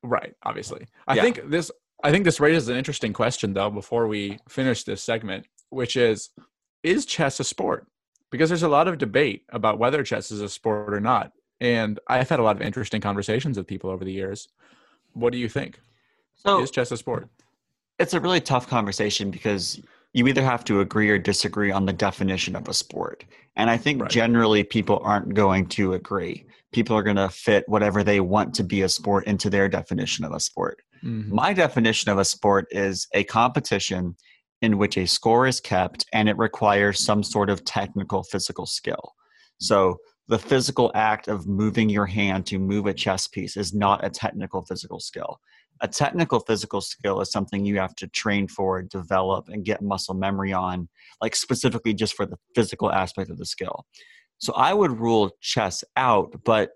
right, 0.02 0.34
obviously. 0.42 0.86
I 1.06 1.14
yeah. 1.14 1.22
think 1.22 1.40
this 1.48 1.70
I 2.02 2.10
think 2.10 2.24
this 2.24 2.40
raises 2.40 2.68
an 2.68 2.76
interesting 2.76 3.12
question, 3.12 3.54
though, 3.54 3.70
before 3.70 4.08
we 4.08 4.38
finish 4.48 4.82
this 4.82 5.02
segment, 5.02 5.46
which 5.70 5.96
is 5.96 6.30
Is 6.82 7.06
chess 7.06 7.38
a 7.40 7.44
sport? 7.44 7.86
Because 8.30 8.50
there's 8.50 8.64
a 8.64 8.68
lot 8.68 8.88
of 8.88 8.98
debate 8.98 9.44
about 9.50 9.78
whether 9.78 10.02
chess 10.02 10.30
is 10.30 10.40
a 10.40 10.48
sport 10.48 10.92
or 10.92 11.00
not. 11.00 11.32
And 11.60 12.00
I've 12.08 12.28
had 12.28 12.40
a 12.40 12.42
lot 12.42 12.56
of 12.56 12.62
interesting 12.62 13.00
conversations 13.00 13.56
with 13.56 13.68
people 13.68 13.90
over 13.90 14.04
the 14.04 14.12
years. 14.12 14.48
What 15.12 15.32
do 15.32 15.38
you 15.38 15.48
think? 15.48 15.78
So, 16.34 16.60
is 16.60 16.72
chess 16.72 16.90
a 16.90 16.96
sport? 16.96 17.28
It's 18.00 18.14
a 18.14 18.20
really 18.20 18.40
tough 18.40 18.66
conversation 18.66 19.30
because 19.30 19.80
you 20.12 20.26
either 20.26 20.42
have 20.42 20.64
to 20.64 20.80
agree 20.80 21.08
or 21.08 21.18
disagree 21.18 21.70
on 21.70 21.86
the 21.86 21.92
definition 21.92 22.54
of 22.54 22.68
a 22.68 22.74
sport. 22.74 23.24
And 23.56 23.70
I 23.70 23.76
think 23.76 24.02
right. 24.02 24.10
generally 24.10 24.62
people 24.64 25.00
aren't 25.02 25.34
going 25.34 25.66
to 25.68 25.94
agree. 25.94 26.46
People 26.72 26.96
are 26.96 27.02
going 27.02 27.16
to 27.16 27.28
fit 27.28 27.64
whatever 27.66 28.02
they 28.02 28.20
want 28.20 28.54
to 28.54 28.64
be 28.64 28.82
a 28.82 28.88
sport 28.88 29.26
into 29.26 29.50
their 29.50 29.68
definition 29.68 30.24
of 30.24 30.32
a 30.32 30.40
sport. 30.40 30.82
Mm-hmm. 31.04 31.34
My 31.34 31.52
definition 31.52 32.10
of 32.10 32.18
a 32.18 32.24
sport 32.24 32.66
is 32.70 33.06
a 33.12 33.24
competition 33.24 34.16
in 34.60 34.78
which 34.78 34.96
a 34.96 35.06
score 35.06 35.46
is 35.46 35.60
kept 35.60 36.06
and 36.12 36.28
it 36.28 36.38
requires 36.38 37.00
some 37.00 37.22
sort 37.22 37.50
of 37.50 37.64
technical 37.64 38.22
physical 38.22 38.66
skill. 38.66 39.14
So, 39.58 39.98
the 40.28 40.38
physical 40.38 40.92
act 40.94 41.26
of 41.26 41.48
moving 41.48 41.90
your 41.90 42.06
hand 42.06 42.46
to 42.46 42.58
move 42.58 42.86
a 42.86 42.94
chess 42.94 43.26
piece 43.26 43.56
is 43.56 43.74
not 43.74 44.04
a 44.04 44.08
technical 44.08 44.62
physical 44.62 45.00
skill. 45.00 45.40
A 45.82 45.88
technical 45.88 46.40
physical 46.40 46.80
skill 46.80 47.20
is 47.20 47.30
something 47.30 47.64
you 47.64 47.78
have 47.78 47.94
to 47.96 48.06
train 48.08 48.48
for, 48.48 48.82
develop, 48.82 49.48
and 49.48 49.64
get 49.64 49.82
muscle 49.82 50.14
memory 50.14 50.52
on, 50.52 50.88
like 51.20 51.36
specifically 51.36 51.92
just 51.92 52.14
for 52.14 52.24
the 52.24 52.36
physical 52.54 52.90
aspect 52.92 53.30
of 53.30 53.38
the 53.38 53.46
skill. 53.46 53.84
So 54.38 54.52
I 54.54 54.72
would 54.74 54.98
rule 54.98 55.30
chess 55.40 55.84
out, 55.96 56.44
but 56.44 56.70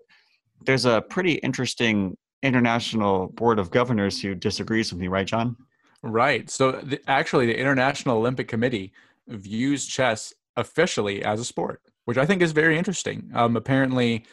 there's 0.65 0.85
a 0.85 1.01
pretty 1.09 1.33
interesting 1.33 2.17
international 2.43 3.27
board 3.27 3.59
of 3.59 3.71
governors 3.71 4.21
who 4.21 4.35
disagrees 4.35 4.91
with 4.91 4.99
me, 5.01 5.07
right, 5.07 5.25
John? 5.25 5.55
Right. 6.03 6.49
So 6.49 6.73
the, 6.73 6.99
actually, 7.07 7.47
the 7.47 7.57
International 7.57 8.17
Olympic 8.17 8.47
Committee 8.47 8.93
views 9.27 9.85
chess 9.85 10.33
officially 10.55 11.23
as 11.23 11.39
a 11.39 11.45
sport, 11.45 11.81
which 12.05 12.17
I 12.17 12.25
think 12.25 12.41
is 12.41 12.51
very 12.51 12.77
interesting. 12.77 13.31
Um, 13.33 13.55
apparently, 13.55 14.25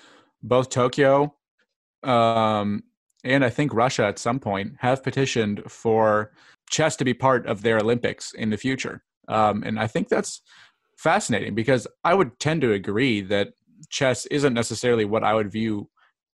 both 0.42 0.68
Tokyo 0.68 1.34
um, 2.02 2.82
and 3.24 3.44
I 3.44 3.50
think 3.50 3.72
Russia 3.72 4.04
at 4.04 4.18
some 4.18 4.38
point 4.38 4.74
have 4.78 5.02
petitioned 5.02 5.62
for 5.68 6.32
chess 6.70 6.96
to 6.96 7.04
be 7.04 7.14
part 7.14 7.46
of 7.46 7.62
their 7.62 7.78
Olympics 7.78 8.32
in 8.32 8.50
the 8.50 8.56
future. 8.56 9.02
Um, 9.28 9.62
and 9.64 9.78
I 9.78 9.86
think 9.86 10.08
that's 10.08 10.42
fascinating 10.98 11.54
because 11.54 11.86
I 12.04 12.14
would 12.14 12.38
tend 12.38 12.60
to 12.60 12.72
agree 12.72 13.20
that 13.22 13.48
chess 13.88 14.26
isn't 14.26 14.54
necessarily 14.54 15.04
what 15.04 15.24
I 15.24 15.34
would 15.34 15.50
view 15.50 15.88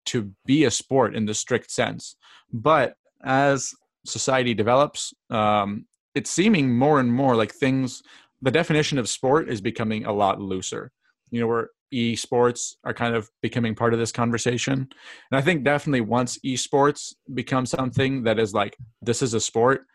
to 0.05 0.31
be 0.45 0.63
a 0.63 0.71
sport 0.71 1.15
in 1.15 1.25
the 1.25 1.33
strict 1.33 1.69
sense. 1.69 2.15
But 2.51 2.95
as 3.23 3.73
society 4.05 4.53
develops, 4.53 5.13
um, 5.29 5.85
it's 6.15 6.29
seeming 6.29 6.77
more 6.77 6.99
and 6.99 7.11
more 7.11 7.35
like 7.35 7.53
things, 7.53 8.01
the 8.41 8.51
definition 8.51 8.97
of 8.97 9.09
sport 9.09 9.49
is 9.49 9.61
becoming 9.61 10.05
a 10.05 10.13
lot 10.13 10.39
looser. 10.39 10.91
You 11.29 11.41
know, 11.41 11.47
where 11.47 11.69
esports 11.93 12.75
are 12.83 12.93
kind 12.93 13.15
of 13.15 13.29
becoming 13.41 13.75
part 13.75 13.93
of 13.93 13.99
this 13.99 14.11
conversation. 14.11 14.87
And 15.31 15.39
I 15.39 15.41
think 15.41 15.63
definitely 15.63 16.01
once 16.01 16.37
esports 16.45 17.13
become 17.33 17.65
something 17.65 18.23
that 18.23 18.39
is 18.39 18.53
like, 18.53 18.77
this 19.01 19.21
is 19.21 19.33
a 19.33 19.39
sport, 19.39 19.85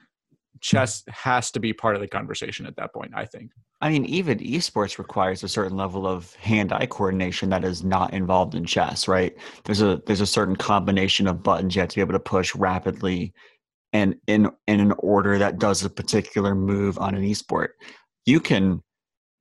chess 0.60 1.02
has 1.08 1.50
to 1.50 1.60
be 1.60 1.72
part 1.72 1.94
of 1.94 2.00
the 2.00 2.08
conversation 2.08 2.66
at 2.66 2.76
that 2.76 2.92
point, 2.94 3.12
I 3.14 3.24
think. 3.24 3.50
I 3.80 3.90
mean, 3.90 4.04
even 4.04 4.38
esports 4.38 4.98
requires 4.98 5.42
a 5.42 5.48
certain 5.48 5.76
level 5.76 6.06
of 6.06 6.32
hand-eye 6.36 6.86
coordination 6.86 7.50
that 7.50 7.64
is 7.64 7.82
not 7.82 8.14
involved 8.14 8.54
in 8.54 8.64
chess, 8.64 9.08
right? 9.08 9.36
There's 9.64 9.82
a 9.82 10.00
there's 10.06 10.20
a 10.20 10.26
certain 10.26 10.56
combination 10.56 11.26
of 11.26 11.42
buttons 11.42 11.74
you 11.74 11.80
have 11.80 11.88
to 11.90 11.96
be 11.96 12.00
able 12.00 12.12
to 12.12 12.20
push 12.20 12.54
rapidly 12.54 13.32
and 13.92 14.14
in 14.28 14.50
in 14.68 14.80
an 14.80 14.92
order 14.98 15.36
that 15.38 15.58
does 15.58 15.84
a 15.84 15.90
particular 15.90 16.54
move 16.54 16.96
on 16.98 17.14
an 17.16 17.22
esport. 17.22 17.70
You 18.24 18.38
can 18.38 18.82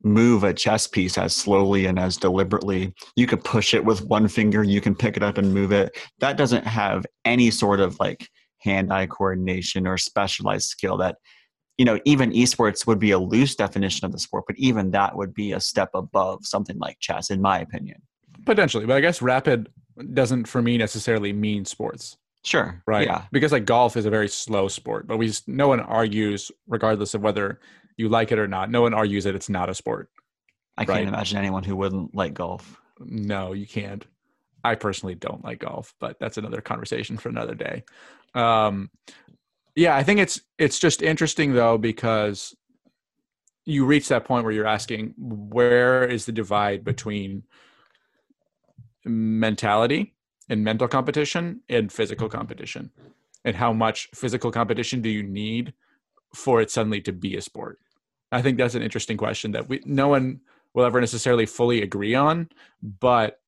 move 0.04 0.44
a 0.44 0.54
chess 0.54 0.88
piece 0.88 1.18
as 1.18 1.36
slowly 1.36 1.86
and 1.86 2.00
as 2.00 2.18
deliberately. 2.18 2.94
You 3.16 3.28
can 3.28 3.40
push 3.40 3.74
it 3.74 3.86
with 3.86 4.06
one 4.06 4.28
finger, 4.28 4.64
you 4.64 4.82
can 4.82 4.96
pick 4.96 5.18
it 5.18 5.24
up 5.24 5.38
and 5.38 5.54
move 5.54 5.72
it. 5.72 5.98
That 6.20 6.38
doesn't 6.38 6.66
have 6.66 7.06
any 7.26 7.52
sort 7.52 7.80
of 7.80 8.00
like 8.00 8.28
hand-eye 8.60 9.08
coordination 9.08 9.88
or 9.88 9.98
specialized 9.98 10.70
skill 10.70 10.98
that 10.98 11.18
you 11.78 11.86
know, 11.86 12.00
even 12.06 12.32
esports 12.32 12.86
would 12.86 13.00
be 13.00 13.10
a 13.10 13.18
loose 13.18 13.56
definition 13.56 14.06
of 14.06 14.12
the 14.12 14.20
sport, 14.20 14.44
but 14.46 14.56
even 14.60 14.92
that 14.92 15.16
would 15.16 15.34
be 15.34 15.54
a 15.54 15.60
step 15.60 15.90
above 15.96 16.46
something 16.46 16.78
like 16.78 17.00
chess, 17.00 17.32
in 17.32 17.42
my 17.42 17.60
opinion. 17.60 18.00
Potentially, 18.46 18.86
but 18.86 18.98
I 18.98 19.02
guess 19.02 19.20
rapid 19.20 19.68
doesn't 20.14 20.48
for 20.48 20.62
me 20.62 20.78
necessarily 20.78 21.34
mean 21.34 21.66
sports. 21.66 22.18
Sure. 22.44 22.84
Right. 22.86 23.08
Yeah. 23.08 23.24
Because 23.32 23.52
like 23.52 23.66
golf 23.66 23.98
is 23.98 24.06
a 24.06 24.12
very 24.12 24.28
slow 24.28 24.68
sport, 24.68 25.08
but 25.08 25.18
we 25.18 25.32
no 25.48 25.68
one 25.68 25.80
argues, 25.80 26.52
regardless 26.68 27.16
of 27.16 27.22
whether 27.22 27.60
you 28.02 28.10
like 28.10 28.32
it 28.32 28.40
or 28.40 28.48
not. 28.48 28.72
No 28.72 28.82
one 28.82 28.94
argues 28.94 29.24
that 29.26 29.36
it's 29.36 29.48
not 29.48 29.70
a 29.70 29.76
sport. 29.76 30.10
I 30.76 30.82
right? 30.82 30.98
can't 30.98 31.08
imagine 31.08 31.38
anyone 31.38 31.64
who 31.64 31.76
wouldn't 31.76 32.16
like 32.16 32.34
golf. 32.34 32.82
No, 33.00 33.54
you 33.54 33.68
can't. 33.68 34.06
I 34.64 34.76
personally 34.76 35.16
don't 35.16 35.44
like 35.44 35.60
golf, 35.60 35.94
but 36.00 36.20
that's 36.20 36.38
another 36.38 36.62
conversation 36.62 37.18
for 37.18 37.30
another 37.30 37.56
day. 37.56 37.84
Um, 38.34 38.90
yeah, 39.76 39.96
I 39.96 40.04
think 40.04 40.20
it's 40.20 40.42
it's 40.58 40.80
just 40.80 41.02
interesting 41.02 41.54
though 41.54 41.78
because 41.78 42.56
you 43.66 43.86
reach 43.86 44.08
that 44.10 44.26
point 44.26 44.44
where 44.44 44.54
you're 44.54 44.68
asking 44.68 45.14
where 45.18 46.04
is 46.04 46.26
the 46.26 46.32
divide 46.32 46.84
between 46.84 47.44
mentality 49.06 50.16
and 50.50 50.64
mental 50.64 50.88
competition 50.88 51.62
and 51.70 51.92
physical 51.92 52.28
competition 52.28 52.92
and 53.46 53.56
how 53.56 53.72
much 53.72 54.10
physical 54.14 54.52
competition 54.52 55.02
do 55.02 55.10
you 55.10 55.24
need 55.24 55.74
for 56.34 56.62
it 56.62 56.72
suddenly 56.72 57.02
to 57.02 57.12
be 57.12 57.36
a 57.36 57.42
sport 57.42 57.80
i 58.32 58.42
think 58.42 58.58
that's 58.58 58.76
an 58.76 58.82
interesting 58.82 59.18
question 59.18 59.52
that 59.52 59.68
we 59.68 59.82
no 59.86 60.08
one 60.08 60.40
will 60.74 60.86
ever 60.86 61.02
necessarily 61.02 61.46
fully 61.46 61.82
agree 61.82 62.16
on 62.16 62.48
but 63.00 63.40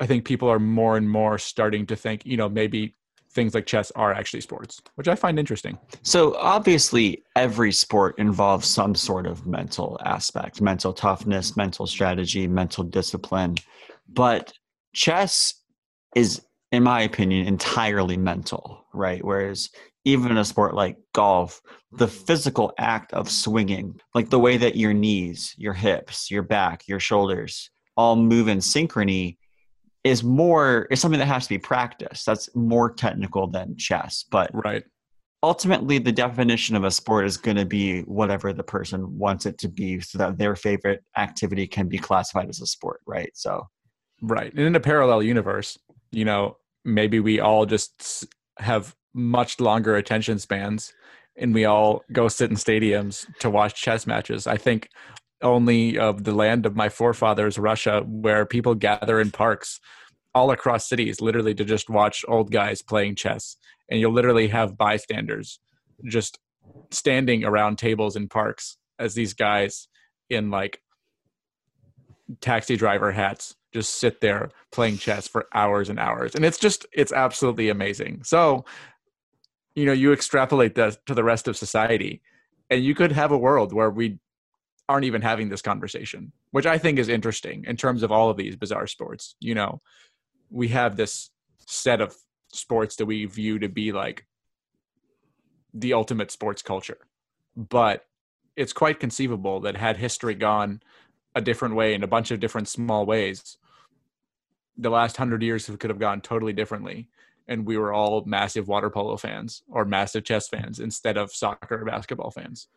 i 0.00 0.06
think 0.06 0.24
people 0.24 0.48
are 0.48 0.58
more 0.58 0.96
and 0.96 1.08
more 1.08 1.38
starting 1.38 1.86
to 1.86 1.96
think 1.96 2.24
you 2.24 2.36
know 2.36 2.48
maybe 2.48 2.94
things 3.34 3.54
like 3.54 3.66
chess 3.66 3.90
are 3.96 4.12
actually 4.12 4.40
sports, 4.40 4.80
which 4.94 5.08
I 5.08 5.14
find 5.14 5.38
interesting. 5.38 5.76
So, 6.02 6.36
obviously, 6.36 7.24
every 7.36 7.72
sport 7.72 8.14
involves 8.18 8.68
some 8.68 8.94
sort 8.94 9.26
of 9.26 9.46
mental 9.46 10.00
aspect 10.04 10.60
mental 10.60 10.92
toughness, 10.92 11.56
mental 11.56 11.86
strategy, 11.86 12.46
mental 12.46 12.84
discipline. 12.84 13.56
But 14.08 14.52
chess 14.94 15.54
is, 16.14 16.42
in 16.72 16.84
my 16.84 17.02
opinion, 17.02 17.46
entirely 17.46 18.16
mental, 18.16 18.86
right? 18.94 19.22
Whereas 19.24 19.70
even 20.04 20.30
in 20.30 20.38
a 20.38 20.44
sport 20.44 20.74
like 20.74 20.96
golf, 21.12 21.60
the 21.92 22.06
mm-hmm. 22.06 22.24
physical 22.24 22.72
act 22.78 23.12
of 23.12 23.30
swinging, 23.30 23.98
like 24.14 24.30
the 24.30 24.38
way 24.38 24.56
that 24.56 24.76
your 24.76 24.92
knees, 24.92 25.54
your 25.56 25.72
hips, 25.72 26.30
your 26.30 26.42
back, 26.42 26.86
your 26.86 27.00
shoulders 27.00 27.70
all 27.96 28.16
move 28.16 28.48
in 28.48 28.58
synchrony, 28.58 29.36
is 30.02 30.22
more 30.22 30.86
is 30.90 31.00
something 31.00 31.18
that 31.18 31.26
has 31.26 31.44
to 31.44 31.54
be 31.54 31.58
practiced. 31.58 32.26
That's 32.26 32.54
more 32.54 32.92
technical 32.92 33.46
than 33.46 33.76
chess, 33.76 34.24
but 34.30 34.50
right. 34.52 34.84
Ultimately, 35.42 35.98
the 35.98 36.12
definition 36.12 36.74
of 36.74 36.84
a 36.84 36.90
sport 36.90 37.26
is 37.26 37.36
going 37.36 37.58
to 37.58 37.66
be 37.66 38.00
whatever 38.02 38.54
the 38.54 38.62
person 38.62 39.18
wants 39.18 39.44
it 39.44 39.58
to 39.58 39.68
be, 39.68 40.00
so 40.00 40.16
that 40.16 40.38
their 40.38 40.56
favorite 40.56 41.02
activity 41.18 41.66
can 41.66 41.86
be 41.86 41.98
classified 41.98 42.48
as 42.48 42.62
a 42.62 42.66
sport, 42.66 43.00
right? 43.06 43.30
So, 43.34 43.66
right. 44.22 44.50
And 44.50 44.60
in 44.60 44.74
a 44.74 44.80
parallel 44.80 45.22
universe, 45.22 45.78
you 46.12 46.24
know, 46.24 46.56
maybe 46.86 47.20
we 47.20 47.40
all 47.40 47.66
just 47.66 48.24
have 48.58 48.94
much 49.14 49.60
longer 49.60 49.96
attention 49.96 50.38
spans 50.38 50.92
and 51.36 51.54
we 51.54 51.64
all 51.64 52.04
go 52.12 52.28
sit 52.28 52.50
in 52.50 52.56
stadiums 52.56 53.26
to 53.38 53.50
watch 53.50 53.80
chess 53.80 54.06
matches. 54.06 54.46
I 54.46 54.56
think 54.56 54.88
only 55.42 55.98
of 55.98 56.24
the 56.24 56.34
land 56.34 56.64
of 56.64 56.76
my 56.76 56.88
forefathers, 56.88 57.58
Russia, 57.58 58.02
where 58.06 58.46
people 58.46 58.74
gather 58.74 59.20
in 59.20 59.30
parks 59.30 59.80
all 60.34 60.50
across 60.50 60.88
cities, 60.88 61.20
literally 61.20 61.54
to 61.54 61.64
just 61.64 61.90
watch 61.90 62.24
old 62.28 62.50
guys 62.50 62.82
playing 62.82 63.16
chess. 63.16 63.56
And 63.88 64.00
you'll 64.00 64.12
literally 64.12 64.48
have 64.48 64.78
bystanders 64.78 65.60
just 66.04 66.38
standing 66.90 67.44
around 67.44 67.78
tables 67.78 68.16
in 68.16 68.28
parks 68.28 68.78
as 68.98 69.14
these 69.14 69.34
guys 69.34 69.88
in 70.30 70.50
like 70.50 70.80
taxi 72.40 72.76
driver 72.76 73.12
hats 73.12 73.54
just 73.72 73.96
sit 73.96 74.20
there 74.20 74.50
playing 74.72 74.96
chess 74.96 75.28
for 75.28 75.46
hours 75.52 75.90
and 75.90 75.98
hours. 75.98 76.34
And 76.34 76.44
it's 76.44 76.58
just, 76.58 76.86
it's 76.92 77.12
absolutely 77.12 77.68
amazing. 77.68 78.22
So 78.22 78.64
you 79.74 79.84
know 79.84 79.92
you 79.92 80.12
extrapolate 80.12 80.74
that 80.74 81.04
to 81.06 81.14
the 81.14 81.24
rest 81.24 81.48
of 81.48 81.56
society 81.56 82.22
and 82.70 82.84
you 82.84 82.94
could 82.94 83.12
have 83.12 83.32
a 83.32 83.38
world 83.38 83.72
where 83.72 83.90
we 83.90 84.18
aren't 84.88 85.04
even 85.04 85.22
having 85.22 85.48
this 85.48 85.62
conversation 85.62 86.32
which 86.50 86.66
i 86.66 86.78
think 86.78 86.98
is 86.98 87.08
interesting 87.08 87.64
in 87.66 87.76
terms 87.76 88.02
of 88.02 88.12
all 88.12 88.30
of 88.30 88.36
these 88.36 88.56
bizarre 88.56 88.86
sports. 88.86 89.34
You 89.40 89.54
know 89.54 89.80
we 90.50 90.68
have 90.68 90.96
this 90.96 91.30
set 91.66 92.00
of 92.00 92.14
sports 92.52 92.96
that 92.96 93.06
we 93.06 93.24
view 93.24 93.58
to 93.58 93.68
be 93.68 93.92
like 93.92 94.26
the 95.72 95.92
ultimate 95.92 96.30
sports 96.30 96.62
culture 96.62 96.98
but 97.56 98.04
it's 98.56 98.72
quite 98.72 99.00
conceivable 99.00 99.60
that 99.60 99.76
had 99.76 99.96
history 99.96 100.34
gone 100.34 100.80
a 101.34 101.40
different 101.40 101.74
way 101.74 101.94
in 101.94 102.04
a 102.04 102.06
bunch 102.06 102.30
of 102.30 102.38
different 102.38 102.68
small 102.68 103.04
ways 103.04 103.56
the 104.76 104.90
last 104.90 105.16
hundred 105.16 105.42
years 105.42 105.66
could 105.78 105.90
have 105.90 105.98
gone 105.98 106.20
totally 106.20 106.52
differently 106.52 107.08
and 107.48 107.66
we 107.66 107.76
were 107.76 107.92
all 107.92 108.24
massive 108.24 108.68
water 108.68 108.90
polo 108.90 109.16
fans 109.16 109.62
or 109.68 109.84
massive 109.84 110.24
chess 110.24 110.48
fans 110.48 110.80
instead 110.80 111.16
of 111.16 111.32
soccer 111.32 111.82
or 111.82 111.84
basketball 111.84 112.30
fans. 112.30 112.68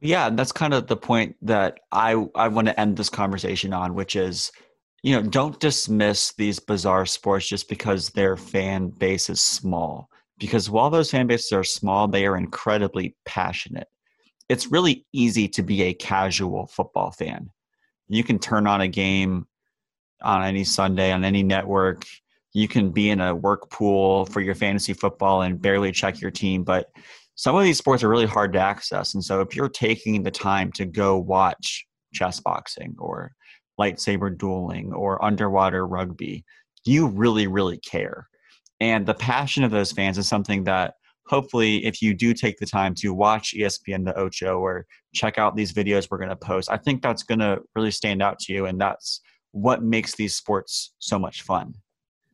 Yeah, 0.00 0.30
that's 0.30 0.52
kind 0.52 0.74
of 0.74 0.86
the 0.86 0.96
point 0.96 1.36
that 1.42 1.80
I 1.92 2.26
I 2.34 2.48
want 2.48 2.68
to 2.68 2.78
end 2.78 2.96
this 2.96 3.10
conversation 3.10 3.72
on, 3.72 3.94
which 3.94 4.16
is, 4.16 4.50
you 5.02 5.14
know, 5.14 5.22
don't 5.22 5.58
dismiss 5.60 6.32
these 6.32 6.58
bizarre 6.58 7.06
sports 7.06 7.48
just 7.48 7.68
because 7.68 8.10
their 8.10 8.36
fan 8.36 8.88
base 8.88 9.30
is 9.30 9.40
small. 9.40 10.08
Because 10.38 10.68
while 10.68 10.90
those 10.90 11.10
fan 11.10 11.26
bases 11.26 11.52
are 11.52 11.64
small, 11.64 12.08
they 12.08 12.26
are 12.26 12.36
incredibly 12.36 13.16
passionate. 13.24 13.88
It's 14.48 14.72
really 14.72 15.06
easy 15.12 15.48
to 15.48 15.62
be 15.62 15.82
a 15.82 15.94
casual 15.94 16.66
football 16.66 17.12
fan. 17.12 17.50
You 18.08 18.24
can 18.24 18.38
turn 18.38 18.66
on 18.66 18.80
a 18.80 18.88
game 18.88 19.46
on 20.22 20.42
any 20.42 20.64
Sunday 20.64 21.12
on 21.12 21.24
any 21.24 21.42
network 21.42 22.04
you 22.54 22.66
can 22.66 22.90
be 22.90 23.10
in 23.10 23.20
a 23.20 23.34
work 23.34 23.68
pool 23.70 24.24
for 24.26 24.40
your 24.40 24.54
fantasy 24.54 24.94
football 24.94 25.42
and 25.42 25.60
barely 25.60 25.92
check 25.92 26.20
your 26.20 26.30
team 26.30 26.64
but 26.64 26.86
some 27.36 27.56
of 27.56 27.64
these 27.64 27.78
sports 27.78 28.02
are 28.04 28.08
really 28.08 28.26
hard 28.26 28.52
to 28.52 28.60
access. 28.60 29.14
And 29.14 29.24
so 29.24 29.40
if 29.40 29.56
you're 29.56 29.68
taking 29.68 30.22
the 30.22 30.30
time 30.30 30.70
to 30.72 30.84
go 30.84 31.18
watch 31.18 31.84
chess 32.12 32.38
boxing 32.40 32.94
or 32.98 33.32
lightsaber 33.78 34.36
dueling 34.36 34.92
or 34.92 35.22
underwater 35.24 35.86
rugby 35.86 36.44
you 36.84 37.08
really 37.08 37.46
really 37.46 37.78
care. 37.78 38.28
And 38.78 39.06
the 39.06 39.14
passion 39.14 39.64
of 39.64 39.70
those 39.70 39.90
fans 39.90 40.18
is 40.18 40.28
something 40.28 40.64
that 40.64 40.94
hopefully 41.26 41.84
if 41.84 42.02
you 42.02 42.14
do 42.14 42.34
take 42.34 42.58
the 42.58 42.66
time 42.66 42.94
to 42.94 43.12
watch 43.14 43.54
espn 43.56 44.04
the 44.04 44.16
ocho 44.16 44.58
or 44.58 44.86
check 45.14 45.38
out 45.38 45.56
these 45.56 45.72
videos 45.72 46.08
we're 46.10 46.18
going 46.18 46.28
to 46.28 46.36
post 46.36 46.70
i 46.70 46.76
think 46.76 47.00
that's 47.00 47.22
going 47.22 47.38
to 47.38 47.58
really 47.74 47.90
stand 47.90 48.22
out 48.22 48.38
to 48.38 48.52
you. 48.52 48.66
And 48.66 48.80
that's 48.80 49.20
what 49.50 49.82
makes 49.82 50.14
these 50.14 50.36
sports 50.36 50.92
so 50.98 51.18
much 51.18 51.42
fun 51.42 51.74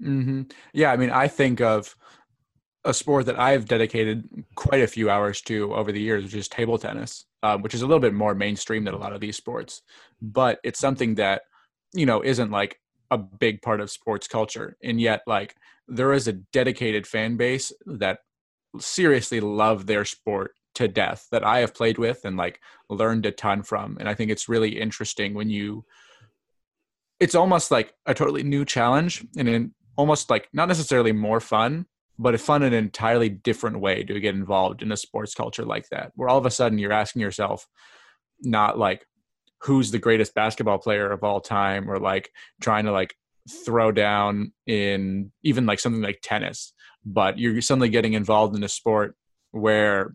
Mm-hmm. 0.02 0.42
Yeah, 0.72 0.92
I 0.92 0.96
mean, 0.96 1.10
I 1.10 1.28
think 1.28 1.60
of 1.60 1.94
a 2.84 2.94
sport 2.94 3.26
that 3.26 3.38
I've 3.38 3.66
dedicated 3.66 4.28
quite 4.54 4.82
a 4.82 4.86
few 4.86 5.10
hours 5.10 5.42
to 5.42 5.74
over 5.74 5.92
the 5.92 6.00
years, 6.00 6.24
which 6.24 6.34
is 6.34 6.48
table 6.48 6.78
tennis, 6.78 7.26
uh, 7.42 7.58
which 7.58 7.74
is 7.74 7.82
a 7.82 7.86
little 7.86 8.00
bit 8.00 8.14
more 8.14 8.34
mainstream 8.34 8.84
than 8.84 8.94
a 8.94 8.98
lot 8.98 9.12
of 9.12 9.20
these 9.20 9.36
sports, 9.36 9.82
but 10.22 10.58
it's 10.64 10.80
something 10.80 11.16
that 11.16 11.42
you 11.92 12.06
know 12.06 12.22
isn't 12.22 12.50
like 12.50 12.80
a 13.10 13.18
big 13.18 13.60
part 13.60 13.80
of 13.80 13.90
sports 13.90 14.26
culture, 14.28 14.76
and 14.82 15.00
yet 15.00 15.22
like 15.26 15.56
there 15.88 16.12
is 16.12 16.28
a 16.28 16.32
dedicated 16.32 17.06
fan 17.06 17.36
base 17.36 17.72
that 17.84 18.20
seriously 18.78 19.40
love 19.40 19.86
their 19.86 20.04
sport 20.04 20.52
to 20.76 20.86
death 20.86 21.26
that 21.32 21.44
I 21.44 21.58
have 21.58 21.74
played 21.74 21.98
with 21.98 22.24
and 22.24 22.36
like 22.36 22.60
learned 22.88 23.26
a 23.26 23.32
ton 23.32 23.62
from, 23.62 23.98
and 24.00 24.08
I 24.08 24.14
think 24.14 24.30
it's 24.30 24.48
really 24.48 24.80
interesting 24.80 25.34
when 25.34 25.50
you. 25.50 25.84
It's 27.18 27.34
almost 27.34 27.70
like 27.70 27.92
a 28.06 28.14
totally 28.14 28.42
new 28.42 28.64
challenge, 28.64 29.22
and 29.36 29.72
almost 30.00 30.30
like 30.30 30.48
not 30.54 30.66
necessarily 30.66 31.12
more 31.12 31.40
fun, 31.40 31.84
but 32.18 32.40
fun 32.40 32.62
in 32.62 32.72
an 32.72 32.84
entirely 32.84 33.28
different 33.28 33.80
way 33.80 34.02
to 34.02 34.18
get 34.18 34.34
involved 34.34 34.82
in 34.82 34.90
a 34.90 34.96
sports 34.96 35.34
culture 35.34 35.64
like 35.64 35.86
that, 35.90 36.10
where 36.14 36.28
all 36.30 36.38
of 36.38 36.46
a 36.46 36.50
sudden 36.50 36.78
you're 36.78 36.90
asking 36.90 37.20
yourself, 37.20 37.66
not 38.40 38.78
like 38.78 39.04
who's 39.60 39.90
the 39.90 39.98
greatest 39.98 40.34
basketball 40.34 40.78
player 40.78 41.12
of 41.12 41.22
all 41.22 41.38
time, 41.38 41.90
or 41.90 41.98
like 41.98 42.30
trying 42.62 42.86
to 42.86 42.92
like 42.92 43.14
throw 43.66 43.92
down 43.92 44.52
in 44.66 45.30
even 45.42 45.66
like 45.66 45.80
something 45.80 46.02
like 46.02 46.20
tennis, 46.22 46.72
but 47.04 47.38
you're 47.38 47.60
suddenly 47.60 47.90
getting 47.90 48.14
involved 48.14 48.56
in 48.56 48.64
a 48.64 48.68
sport 48.68 49.14
where 49.50 50.14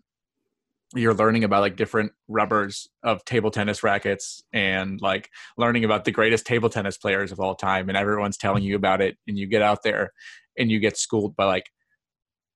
you're 0.94 1.14
learning 1.14 1.44
about 1.44 1.60
like 1.60 1.76
different 1.76 2.12
rubbers 2.28 2.88
of 3.02 3.24
table 3.24 3.50
tennis 3.50 3.82
rackets 3.82 4.42
and 4.52 5.00
like 5.00 5.30
learning 5.58 5.84
about 5.84 6.04
the 6.04 6.12
greatest 6.12 6.46
table 6.46 6.68
tennis 6.68 6.96
players 6.96 7.32
of 7.32 7.40
all 7.40 7.54
time 7.54 7.88
and 7.88 7.98
everyone's 7.98 8.36
telling 8.36 8.62
you 8.62 8.76
about 8.76 9.00
it 9.00 9.16
and 9.26 9.36
you 9.36 9.46
get 9.46 9.62
out 9.62 9.82
there 9.82 10.12
and 10.56 10.70
you 10.70 10.78
get 10.78 10.96
schooled 10.96 11.34
by 11.34 11.44
like 11.44 11.70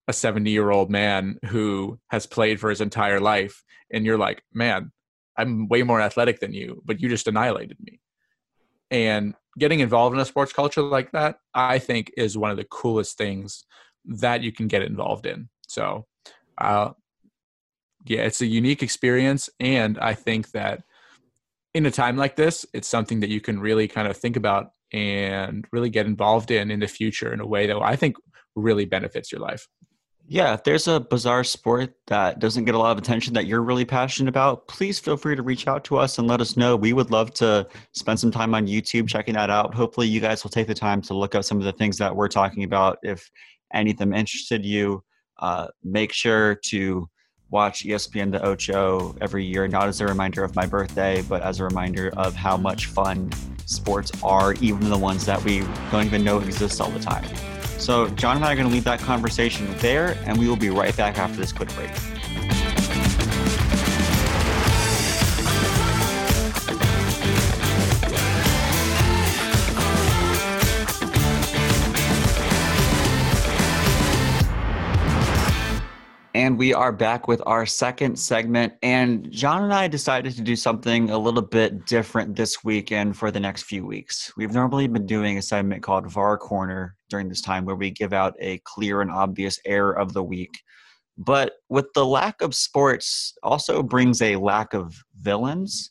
a 0.08 0.12
70 0.12 0.50
year 0.50 0.70
old 0.70 0.90
man 0.90 1.38
who 1.46 1.98
has 2.10 2.26
played 2.26 2.60
for 2.60 2.70
his 2.70 2.80
entire 2.80 3.20
life 3.20 3.62
and 3.92 4.04
you're 4.04 4.18
like 4.18 4.42
man 4.52 4.92
i'm 5.36 5.68
way 5.68 5.82
more 5.82 6.00
athletic 6.00 6.40
than 6.40 6.52
you 6.52 6.82
but 6.84 7.00
you 7.00 7.08
just 7.08 7.28
annihilated 7.28 7.76
me. 7.80 8.00
And 8.92 9.34
getting 9.58 9.80
involved 9.80 10.14
in 10.14 10.20
a 10.20 10.24
sports 10.24 10.52
culture 10.52 10.82
like 10.82 11.10
that 11.12 11.36
i 11.54 11.78
think 11.78 12.12
is 12.16 12.38
one 12.38 12.50
of 12.50 12.56
the 12.56 12.66
coolest 12.70 13.18
things 13.18 13.64
that 14.04 14.42
you 14.42 14.52
can 14.52 14.68
get 14.68 14.82
involved 14.82 15.26
in. 15.26 15.48
So 15.68 16.06
uh, 16.58 16.90
yeah, 18.06 18.20
it's 18.20 18.40
a 18.40 18.46
unique 18.46 18.82
experience. 18.82 19.50
And 19.58 19.98
I 19.98 20.14
think 20.14 20.50
that 20.52 20.82
in 21.74 21.86
a 21.86 21.90
time 21.90 22.16
like 22.16 22.36
this, 22.36 22.66
it's 22.72 22.88
something 22.88 23.20
that 23.20 23.30
you 23.30 23.40
can 23.40 23.60
really 23.60 23.88
kind 23.88 24.08
of 24.08 24.16
think 24.16 24.36
about 24.36 24.72
and 24.92 25.64
really 25.72 25.90
get 25.90 26.06
involved 26.06 26.50
in 26.50 26.70
in 26.70 26.80
the 26.80 26.88
future 26.88 27.32
in 27.32 27.40
a 27.40 27.46
way 27.46 27.66
that 27.66 27.78
I 27.78 27.96
think 27.96 28.16
really 28.56 28.84
benefits 28.84 29.30
your 29.30 29.40
life. 29.40 29.68
Yeah, 30.26 30.54
if 30.54 30.62
there's 30.62 30.86
a 30.86 31.00
bizarre 31.00 31.42
sport 31.42 31.92
that 32.06 32.38
doesn't 32.38 32.64
get 32.64 32.76
a 32.76 32.78
lot 32.78 32.92
of 32.92 32.98
attention 32.98 33.34
that 33.34 33.46
you're 33.46 33.62
really 33.62 33.84
passionate 33.84 34.28
about, 34.28 34.68
please 34.68 35.00
feel 35.00 35.16
free 35.16 35.34
to 35.34 35.42
reach 35.42 35.66
out 35.66 35.82
to 35.84 35.96
us 35.96 36.18
and 36.18 36.28
let 36.28 36.40
us 36.40 36.56
know. 36.56 36.76
We 36.76 36.92
would 36.92 37.10
love 37.10 37.34
to 37.34 37.66
spend 37.94 38.20
some 38.20 38.30
time 38.30 38.54
on 38.54 38.68
YouTube 38.68 39.08
checking 39.08 39.34
that 39.34 39.50
out. 39.50 39.74
Hopefully, 39.74 40.06
you 40.06 40.20
guys 40.20 40.44
will 40.44 40.50
take 40.50 40.68
the 40.68 40.74
time 40.74 41.02
to 41.02 41.14
look 41.14 41.34
up 41.34 41.42
some 41.42 41.58
of 41.58 41.64
the 41.64 41.72
things 41.72 41.98
that 41.98 42.14
we're 42.14 42.28
talking 42.28 42.62
about. 42.62 42.98
If 43.02 43.28
any 43.74 43.90
of 43.90 43.96
them 43.96 44.12
interested 44.12 44.64
you, 44.64 45.02
uh, 45.40 45.66
make 45.82 46.12
sure 46.12 46.54
to 46.66 47.08
watch 47.50 47.84
ESPN 47.84 48.30
the 48.30 48.42
Ocho 48.42 49.14
every 49.20 49.44
year, 49.44 49.66
not 49.66 49.88
as 49.88 50.00
a 50.00 50.06
reminder 50.06 50.44
of 50.44 50.54
my 50.54 50.66
birthday, 50.66 51.22
but 51.22 51.42
as 51.42 51.60
a 51.60 51.64
reminder 51.64 52.10
of 52.16 52.34
how 52.34 52.56
much 52.56 52.86
fun 52.86 53.30
sports 53.66 54.12
are, 54.22 54.54
even 54.54 54.88
the 54.88 54.98
ones 54.98 55.26
that 55.26 55.42
we 55.44 55.60
don't 55.90 56.06
even 56.06 56.24
know 56.24 56.38
exist 56.38 56.80
all 56.80 56.90
the 56.90 57.00
time. 57.00 57.24
So, 57.78 58.08
John 58.10 58.36
and 58.36 58.44
I 58.44 58.52
are 58.52 58.56
going 58.56 58.68
to 58.68 58.72
leave 58.72 58.84
that 58.84 59.00
conversation 59.00 59.66
there, 59.78 60.18
and 60.26 60.38
we 60.38 60.48
will 60.48 60.56
be 60.56 60.70
right 60.70 60.96
back 60.96 61.18
after 61.18 61.36
this 61.36 61.52
quick 61.52 61.74
break. 61.74 61.90
And 76.40 76.58
we 76.58 76.72
are 76.72 76.90
back 76.90 77.28
with 77.28 77.42
our 77.44 77.66
second 77.66 78.18
segment. 78.18 78.72
And 78.82 79.30
John 79.30 79.62
and 79.62 79.74
I 79.74 79.88
decided 79.88 80.34
to 80.36 80.40
do 80.40 80.56
something 80.56 81.10
a 81.10 81.18
little 81.18 81.42
bit 81.42 81.84
different 81.84 82.34
this 82.34 82.64
week 82.64 82.92
and 82.92 83.14
for 83.14 83.30
the 83.30 83.38
next 83.38 83.64
few 83.64 83.84
weeks. 83.84 84.32
We've 84.38 84.54
normally 84.54 84.88
been 84.88 85.04
doing 85.04 85.36
a 85.36 85.42
segment 85.42 85.82
called 85.82 86.10
VAR 86.10 86.38
Corner 86.38 86.96
during 87.10 87.28
this 87.28 87.42
time 87.42 87.66
where 87.66 87.76
we 87.76 87.90
give 87.90 88.14
out 88.14 88.36
a 88.40 88.58
clear 88.64 89.02
and 89.02 89.10
obvious 89.10 89.58
error 89.66 89.92
of 89.92 90.14
the 90.14 90.22
week. 90.22 90.62
But 91.18 91.56
with 91.68 91.92
the 91.94 92.06
lack 92.06 92.40
of 92.40 92.54
sports, 92.54 93.34
also 93.42 93.82
brings 93.82 94.22
a 94.22 94.36
lack 94.36 94.72
of 94.72 94.94
villains. 95.20 95.90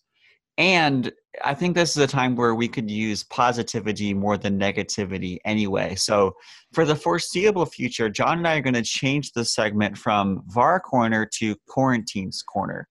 And 0.58 1.12
I 1.44 1.54
think 1.54 1.76
this 1.76 1.96
is 1.96 2.04
a 2.04 2.08
time 2.08 2.36
where 2.36 2.56
we 2.56 2.68
could 2.68 2.90
use 2.90 3.24
positivity 3.24 4.14
more 4.14 4.38
than 4.38 4.60
negativity 4.60 5.38
anyway. 5.46 5.96
So, 5.96 6.36
for 6.74 6.86
the 6.86 6.96
foreseeable 6.96 7.66
future, 7.66 8.10
John 8.10 8.40
and 8.40 8.48
I 8.48 8.58
are 8.58 8.62
going 8.62 8.74
to 8.74 8.82
change 8.82 9.32
the 9.32 9.46
segment 9.46 9.98
from 9.98 10.44
VAR 10.48 10.80
Corner 10.80 11.28
to 11.36 11.56
Quarantines 11.68 12.42
Corner, 12.42 12.88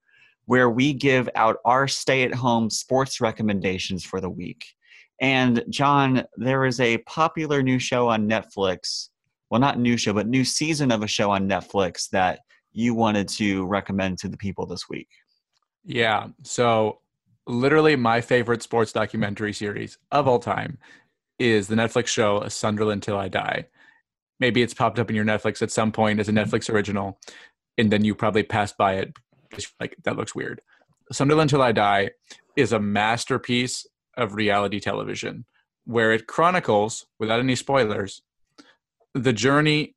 where 0.46 0.70
we 0.70 0.92
give 0.92 1.28
out 1.34 1.56
our 1.64 1.88
stay 1.88 2.22
at 2.22 2.34
home 2.34 2.70
sports 2.70 3.20
recommendations 3.20 4.04
for 4.04 4.20
the 4.20 4.30
week. 4.30 4.64
And, 5.20 5.64
John, 5.68 6.24
there 6.36 6.64
is 6.64 6.78
a 6.78 6.98
popular 6.98 7.60
new 7.60 7.80
show 7.80 8.08
on 8.08 8.28
Netflix. 8.28 9.08
Well, 9.50 9.60
not 9.60 9.80
new 9.80 9.96
show, 9.96 10.12
but 10.12 10.28
new 10.28 10.44
season 10.44 10.92
of 10.92 11.02
a 11.02 11.08
show 11.08 11.30
on 11.30 11.48
Netflix 11.48 12.08
that 12.10 12.40
you 12.72 12.94
wanted 12.94 13.26
to 13.28 13.66
recommend 13.66 14.18
to 14.18 14.28
the 14.28 14.36
people 14.36 14.64
this 14.64 14.88
week. 14.88 15.08
Yeah. 15.84 16.28
So 16.44 17.00
literally 17.48 17.96
my 17.96 18.20
favorite 18.20 18.62
sports 18.62 18.92
documentary 18.92 19.52
series 19.52 19.98
of 20.12 20.28
all 20.28 20.38
time 20.38 20.78
is 21.38 21.68
the 21.68 21.74
Netflix 21.74 22.08
show 22.08 22.42
A 22.42 22.50
Sunderland 22.50 23.02
Till 23.02 23.16
I 23.16 23.28
Die. 23.28 23.66
Maybe 24.38 24.62
it's 24.62 24.74
popped 24.74 24.98
up 24.98 25.08
in 25.08 25.16
your 25.16 25.24
Netflix 25.24 25.62
at 25.62 25.72
some 25.72 25.90
point 25.90 26.20
as 26.20 26.28
a 26.28 26.32
Netflix 26.32 26.72
original, 26.72 27.18
and 27.76 27.90
then 27.90 28.04
you 28.04 28.14
probably 28.14 28.42
passed 28.42 28.76
by 28.76 28.94
it. 28.94 29.16
Because 29.48 29.72
like 29.80 29.96
that 30.04 30.16
looks 30.16 30.34
weird. 30.34 30.60
Sunderland 31.10 31.50
Till 31.50 31.62
I 31.62 31.72
Die 31.72 32.10
is 32.54 32.72
a 32.72 32.78
masterpiece 32.78 33.86
of 34.16 34.34
reality 34.34 34.78
television 34.78 35.46
where 35.84 36.12
it 36.12 36.26
chronicles, 36.26 37.06
without 37.18 37.40
any 37.40 37.56
spoilers, 37.56 38.20
the 39.14 39.32
journey 39.32 39.94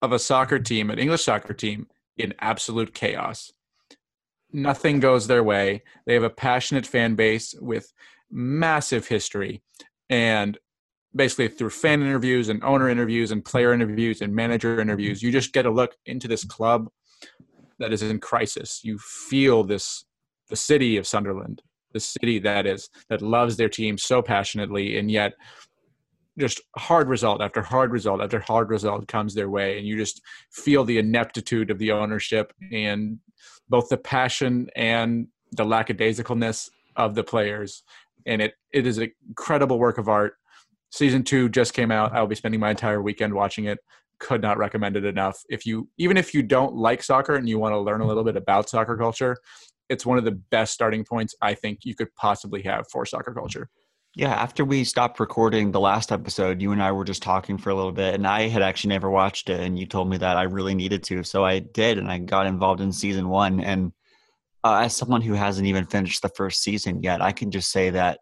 of 0.00 0.12
a 0.12 0.18
soccer 0.18 0.60
team, 0.60 0.90
an 0.90 0.98
English 0.98 1.24
soccer 1.24 1.52
team, 1.52 1.88
in 2.16 2.34
absolute 2.38 2.94
chaos 2.94 3.52
nothing 4.52 5.00
goes 5.00 5.26
their 5.26 5.42
way. 5.42 5.82
They 6.06 6.14
have 6.14 6.22
a 6.22 6.30
passionate 6.30 6.86
fan 6.86 7.14
base 7.14 7.54
with 7.60 7.92
massive 8.30 9.08
history. 9.08 9.62
And 10.10 10.58
basically, 11.14 11.48
through 11.48 11.70
fan 11.70 12.02
interviews 12.02 12.48
and 12.48 12.62
owner 12.64 12.88
interviews 12.88 13.30
and 13.30 13.44
player 13.44 13.72
interviews 13.72 14.20
and 14.20 14.34
manager 14.34 14.80
interviews, 14.80 15.22
you 15.22 15.32
just 15.32 15.52
get 15.52 15.66
a 15.66 15.70
look 15.70 15.96
into 16.06 16.28
this 16.28 16.44
club 16.44 16.88
that 17.78 17.92
is 17.92 18.02
in 18.02 18.20
crisis. 18.20 18.80
You 18.82 18.98
feel 18.98 19.64
this 19.64 20.04
the 20.48 20.56
city 20.56 20.96
of 20.96 21.06
Sunderland, 21.06 21.62
the 21.92 22.00
city 22.00 22.38
that 22.38 22.66
is 22.66 22.88
that 23.08 23.22
loves 23.22 23.56
their 23.56 23.68
team 23.68 23.98
so 23.98 24.22
passionately, 24.22 24.98
and 24.98 25.10
yet 25.10 25.34
just 26.38 26.60
hard 26.76 27.08
result 27.08 27.42
after 27.42 27.60
hard 27.60 27.90
result 27.90 28.22
after 28.22 28.38
hard 28.40 28.70
result 28.70 29.08
comes 29.08 29.34
their 29.34 29.50
way, 29.50 29.78
and 29.78 29.86
you 29.86 29.96
just 29.96 30.22
feel 30.50 30.84
the 30.84 30.98
ineptitude 30.98 31.70
of 31.70 31.78
the 31.78 31.92
ownership 31.92 32.52
and 32.72 33.18
both 33.68 33.88
the 33.88 33.96
passion 33.96 34.68
and 34.76 35.28
the 35.52 35.64
lackadaisicalness 35.64 36.68
of 36.96 37.14
the 37.14 37.24
players. 37.24 37.82
And 38.26 38.42
it, 38.42 38.54
it 38.72 38.86
is 38.86 38.98
an 38.98 39.12
incredible 39.28 39.78
work 39.78 39.98
of 39.98 40.08
art. 40.08 40.34
Season 40.90 41.22
two 41.22 41.48
just 41.48 41.74
came 41.74 41.90
out. 41.90 42.12
I'll 42.12 42.26
be 42.26 42.34
spending 42.34 42.60
my 42.60 42.70
entire 42.70 43.02
weekend 43.02 43.34
watching 43.34 43.66
it. 43.66 43.78
Could 44.18 44.42
not 44.42 44.58
recommend 44.58 44.96
it 44.96 45.04
enough. 45.04 45.38
If 45.48 45.64
you, 45.64 45.88
even 45.98 46.16
if 46.16 46.34
you 46.34 46.42
don't 46.42 46.74
like 46.74 47.02
soccer 47.02 47.36
and 47.36 47.48
you 47.48 47.58
want 47.58 47.72
to 47.72 47.78
learn 47.78 48.00
a 48.00 48.06
little 48.06 48.24
bit 48.24 48.36
about 48.36 48.68
soccer 48.68 48.96
culture, 48.96 49.36
it's 49.88 50.04
one 50.04 50.18
of 50.18 50.24
the 50.24 50.32
best 50.32 50.74
starting 50.74 51.04
points 51.04 51.34
I 51.40 51.54
think 51.54 51.80
you 51.84 51.94
could 51.94 52.14
possibly 52.14 52.62
have 52.62 52.86
for 52.90 53.06
soccer 53.06 53.32
culture. 53.32 53.68
Yeah, 54.14 54.32
after 54.32 54.64
we 54.64 54.84
stopped 54.84 55.20
recording 55.20 55.70
the 55.70 55.80
last 55.80 56.10
episode, 56.10 56.60
you 56.60 56.72
and 56.72 56.82
I 56.82 56.92
were 56.92 57.04
just 57.04 57.22
talking 57.22 57.58
for 57.58 57.70
a 57.70 57.74
little 57.74 57.92
bit, 57.92 58.14
and 58.14 58.26
I 58.26 58.48
had 58.48 58.62
actually 58.62 58.88
never 58.88 59.10
watched 59.10 59.48
it, 59.50 59.60
and 59.60 59.78
you 59.78 59.86
told 59.86 60.08
me 60.08 60.16
that 60.16 60.36
I 60.36 60.44
really 60.44 60.74
needed 60.74 61.04
to, 61.04 61.22
so 61.22 61.44
I 61.44 61.60
did, 61.60 61.98
and 61.98 62.10
I 62.10 62.18
got 62.18 62.46
involved 62.46 62.80
in 62.80 62.90
season 62.90 63.28
one. 63.28 63.60
And 63.60 63.92
uh, 64.64 64.80
as 64.84 64.96
someone 64.96 65.20
who 65.20 65.34
hasn't 65.34 65.68
even 65.68 65.86
finished 65.86 66.22
the 66.22 66.30
first 66.30 66.62
season 66.62 67.02
yet, 67.02 67.22
I 67.22 67.32
can 67.32 67.50
just 67.50 67.70
say 67.70 67.90
that 67.90 68.20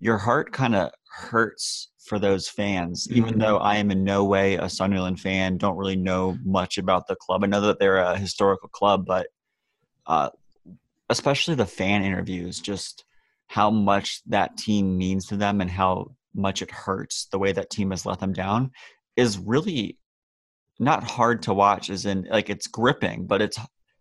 your 0.00 0.18
heart 0.18 0.52
kind 0.52 0.74
of 0.74 0.90
hurts 1.08 1.90
for 2.04 2.18
those 2.18 2.48
fans, 2.48 3.06
mm-hmm. 3.06 3.18
even 3.18 3.38
though 3.38 3.58
I 3.58 3.76
am 3.76 3.90
in 3.90 4.02
no 4.02 4.24
way 4.24 4.56
a 4.56 4.68
Sunderland 4.68 5.20
fan, 5.20 5.56
don't 5.56 5.76
really 5.76 5.94
know 5.96 6.36
much 6.44 6.78
about 6.78 7.06
the 7.06 7.16
club. 7.16 7.44
I 7.44 7.46
know 7.46 7.60
that 7.60 7.78
they're 7.78 7.98
a 7.98 8.18
historical 8.18 8.70
club, 8.70 9.06
but 9.06 9.28
uh, 10.06 10.30
especially 11.10 11.54
the 11.54 11.66
fan 11.66 12.02
interviews, 12.02 12.58
just 12.58 13.04
how 13.52 13.70
much 13.70 14.22
that 14.26 14.56
team 14.56 14.96
means 14.96 15.26
to 15.26 15.36
them 15.36 15.60
and 15.60 15.70
how 15.70 16.10
much 16.34 16.62
it 16.62 16.70
hurts 16.70 17.26
the 17.26 17.38
way 17.38 17.52
that 17.52 17.68
team 17.68 17.90
has 17.90 18.06
let 18.06 18.18
them 18.18 18.32
down 18.32 18.70
is 19.14 19.38
really 19.38 19.98
not 20.78 21.04
hard 21.04 21.42
to 21.42 21.52
watch 21.52 21.90
as 21.90 22.06
in 22.06 22.26
like 22.30 22.48
it's 22.48 22.66
gripping 22.66 23.26
but 23.26 23.42
it's 23.42 23.58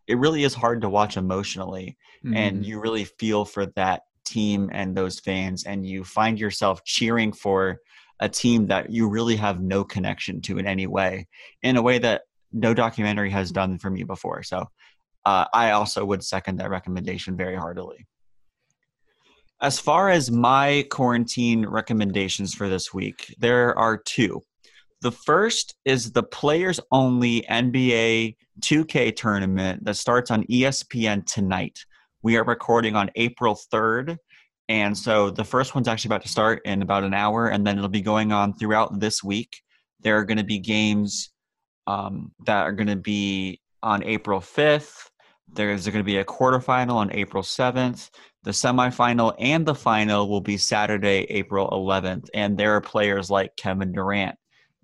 it 0.07 0.17
really 0.17 0.45
is 0.45 0.53
hard 0.53 0.81
to 0.81 0.89
watch 0.89 1.17
emotionally. 1.17 1.97
Mm-hmm. 2.25 2.37
and 2.37 2.65
you 2.65 2.79
really 2.79 3.03
feel 3.03 3.43
for 3.43 3.65
that 3.75 4.03
team 4.23 4.69
and 4.71 4.95
those 4.95 5.19
fans 5.19 5.65
and 5.65 5.85
you 5.85 6.05
find 6.05 6.39
yourself 6.39 6.83
cheering 6.85 7.33
for 7.33 7.79
a 8.21 8.29
team 8.29 8.67
that 8.67 8.89
you 8.89 9.09
really 9.09 9.35
have 9.35 9.59
no 9.59 9.83
connection 9.83 10.39
to 10.43 10.59
in 10.59 10.65
any 10.67 10.87
way 10.87 11.27
in 11.61 11.75
a 11.75 11.81
way 11.81 11.97
that 11.97 12.21
no 12.53 12.73
documentary 12.73 13.31
has 13.31 13.51
done 13.51 13.79
for 13.79 13.89
me 13.89 14.03
before. 14.03 14.43
So 14.43 14.69
uh, 15.25 15.45
i 15.53 15.71
also 15.71 16.05
would 16.05 16.23
second 16.23 16.55
that 16.57 16.69
recommendation 16.69 17.35
very 17.35 17.55
heartily 17.55 18.07
as 19.61 19.79
far 19.79 20.09
as 20.09 20.31
my 20.31 20.85
quarantine 20.89 21.65
recommendations 21.65 22.53
for 22.53 22.67
this 22.67 22.93
week, 22.93 23.33
there 23.37 23.77
are 23.77 23.95
two. 23.95 24.41
The 25.01 25.11
first 25.11 25.75
is 25.85 26.11
the 26.11 26.23
players 26.23 26.79
only 26.91 27.43
NBA 27.43 28.35
2K 28.59 29.15
tournament 29.15 29.83
that 29.85 29.95
starts 29.95 30.31
on 30.31 30.43
ESPN 30.45 31.25
tonight. 31.25 31.79
We 32.23 32.37
are 32.37 32.43
recording 32.43 32.95
on 32.95 33.11
April 33.15 33.57
3rd. 33.71 34.17
And 34.67 34.97
so 34.97 35.29
the 35.29 35.43
first 35.43 35.75
one's 35.75 35.87
actually 35.87 36.09
about 36.09 36.21
to 36.23 36.29
start 36.29 36.61
in 36.65 36.81
about 36.81 37.03
an 37.03 37.13
hour, 37.13 37.49
and 37.49 37.65
then 37.65 37.77
it'll 37.77 37.89
be 37.89 38.01
going 38.01 38.31
on 38.31 38.53
throughout 38.53 38.99
this 38.99 39.23
week. 39.23 39.61
There 39.99 40.17
are 40.17 40.25
going 40.25 40.37
to 40.37 40.43
be 40.43 40.59
games 40.59 41.31
um, 41.87 42.31
that 42.45 42.63
are 42.63 42.71
going 42.71 42.87
to 42.87 42.95
be 42.95 43.59
on 43.83 44.03
April 44.03 44.39
5th. 44.39 45.09
There's 45.53 45.85
going 45.85 45.97
to 45.97 46.03
be 46.03 46.17
a 46.17 46.25
quarterfinal 46.25 46.95
on 46.95 47.11
April 47.11 47.43
7th. 47.43 48.09
The 48.43 48.51
semifinal 48.51 49.35
and 49.37 49.65
the 49.65 49.75
final 49.75 50.29
will 50.29 50.41
be 50.41 50.57
Saturday, 50.57 51.25
April 51.29 51.69
11th. 51.69 52.29
And 52.33 52.57
there 52.57 52.75
are 52.75 52.81
players 52.81 53.29
like 53.29 53.55
Kevin 53.57 53.91
Durant, 53.91 54.35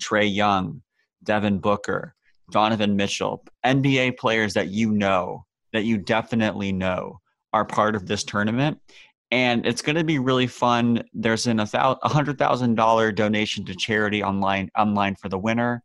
Trae 0.01 0.33
Young, 0.33 0.81
Devin 1.23 1.59
Booker, 1.59 2.15
Donovan 2.51 2.95
Mitchell, 2.95 3.43
NBA 3.65 4.17
players 4.17 4.53
that 4.55 4.67
you 4.69 4.91
know, 4.91 5.45
that 5.73 5.85
you 5.85 5.97
definitely 5.97 6.71
know 6.71 7.19
are 7.53 7.65
part 7.65 7.95
of 7.95 8.05
this 8.05 8.23
tournament. 8.23 8.79
And 9.31 9.65
it's 9.65 9.81
going 9.81 9.95
to 9.95 10.03
be 10.03 10.19
really 10.19 10.47
fun. 10.47 11.03
There's 11.13 11.47
an 11.47 11.57
$100,000 11.57 13.15
donation 13.15 13.65
to 13.65 13.75
charity 13.75 14.23
online, 14.23 14.69
online 14.77 15.15
for 15.15 15.29
the 15.29 15.37
winner. 15.37 15.83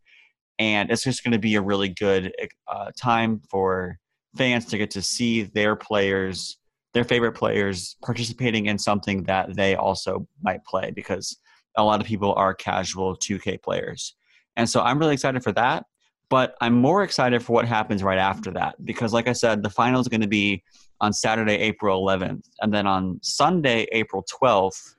And 0.59 0.91
it's 0.91 1.03
just 1.03 1.25
going 1.25 1.33
to 1.33 1.39
be 1.39 1.55
a 1.55 1.63
really 1.63 1.89
good 1.89 2.33
uh, 2.69 2.91
time 2.97 3.41
for 3.49 3.99
fans 4.37 4.65
to 4.67 4.79
get 4.79 4.91
to 4.91 5.03
see 5.03 5.43
their 5.43 5.77
players 5.77 6.59
their 6.93 7.05
favorite 7.05 7.33
players 7.33 7.97
participating 8.03 8.67
in 8.67 8.79
something 8.79 9.23
that 9.25 9.55
they 9.57 9.75
also 9.75 10.27
might 10.43 10.65
play 10.65 10.91
because 10.91 11.39
a 11.77 11.83
lot 11.83 12.01
of 12.01 12.07
people 12.07 12.35
are 12.35 12.55
casual 12.55 13.17
2K 13.17 13.63
players. 13.63 14.15
And 14.57 14.69
so 14.69 14.83
I'm 14.83 14.99
really 14.99 15.15
excited 15.15 15.43
for 15.43 15.53
that. 15.53 15.87
But 16.29 16.55
I'm 16.61 16.75
more 16.75 17.03
excited 17.03 17.43
for 17.43 17.53
what 17.53 17.69
happens 17.69 18.03
right 18.03 18.19
after 18.19 18.51
that 18.53 18.75
because, 18.85 19.13
like 19.13 19.29
I 19.29 19.35
said, 19.35 19.63
the 19.63 19.69
final 19.69 20.01
is 20.01 20.09
going 20.09 20.23
to 20.23 20.27
be 20.27 20.63
on 21.01 21.13
Saturday, 21.13 21.57
April 21.57 22.07
11th. 22.07 22.45
And 22.61 22.73
then 22.73 22.87
on 22.87 23.19
Sunday, 23.23 23.87
April 23.93 24.25
12th, 24.43 24.95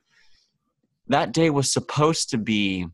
that 1.08 1.32
day 1.32 1.50
was 1.50 1.74
supposed 1.74 2.30
to 2.30 2.38
be 2.38 2.86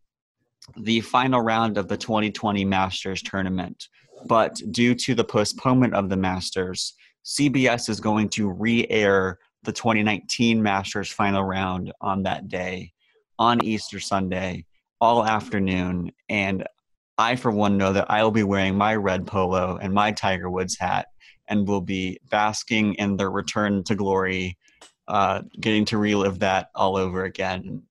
the 0.78 1.02
final 1.02 1.42
round 1.42 1.78
of 1.78 1.90
the 1.90 1.98
2020 1.98 2.64
Masters 2.64 3.22
tournament. 3.22 3.90
But 4.28 4.62
due 4.72 4.96
to 4.96 5.16
the 5.16 5.24
postponement 5.24 5.94
of 5.94 6.10
the 6.10 6.18
Masters, 6.18 6.94
CBS 7.26 7.90
is 7.90 8.00
going 8.00 8.30
to 8.30 8.50
re 8.50 8.86
air 8.90 9.40
the 9.64 9.72
2019 9.72 10.62
Masters 10.62 11.10
final 11.12 11.44
round 11.44 11.92
on 12.02 12.24
that 12.24 12.48
day, 12.48 12.94
on 13.38 13.64
Easter 13.64 14.00
Sunday, 14.00 14.66
all 15.02 15.26
afternoon. 15.26 16.12
And 16.30 16.66
I, 17.18 17.36
for 17.36 17.52
one, 17.52 17.78
know 17.78 17.94
that 17.94 18.10
I 18.10 18.24
will 18.24 18.32
be 18.32 18.44
wearing 18.44 18.76
my 18.76 18.96
red 18.96 19.28
polo 19.28 19.78
and 19.82 19.94
my 19.94 20.12
Tiger 20.12 20.50
Woods 20.50 20.78
hat 20.80 21.08
and 21.50 21.68
will 21.68 21.82
be 21.82 22.20
basking 22.30 22.94
in 22.96 23.18
the 23.18 23.28
return 23.28 23.84
to 23.84 23.96
glory, 23.96 24.58
uh, 25.08 25.42
getting 25.60 25.84
to 25.86 25.98
relive 25.98 26.40
that 26.40 26.70
all 26.76 26.96
over 26.96 27.26
again. 27.26 27.84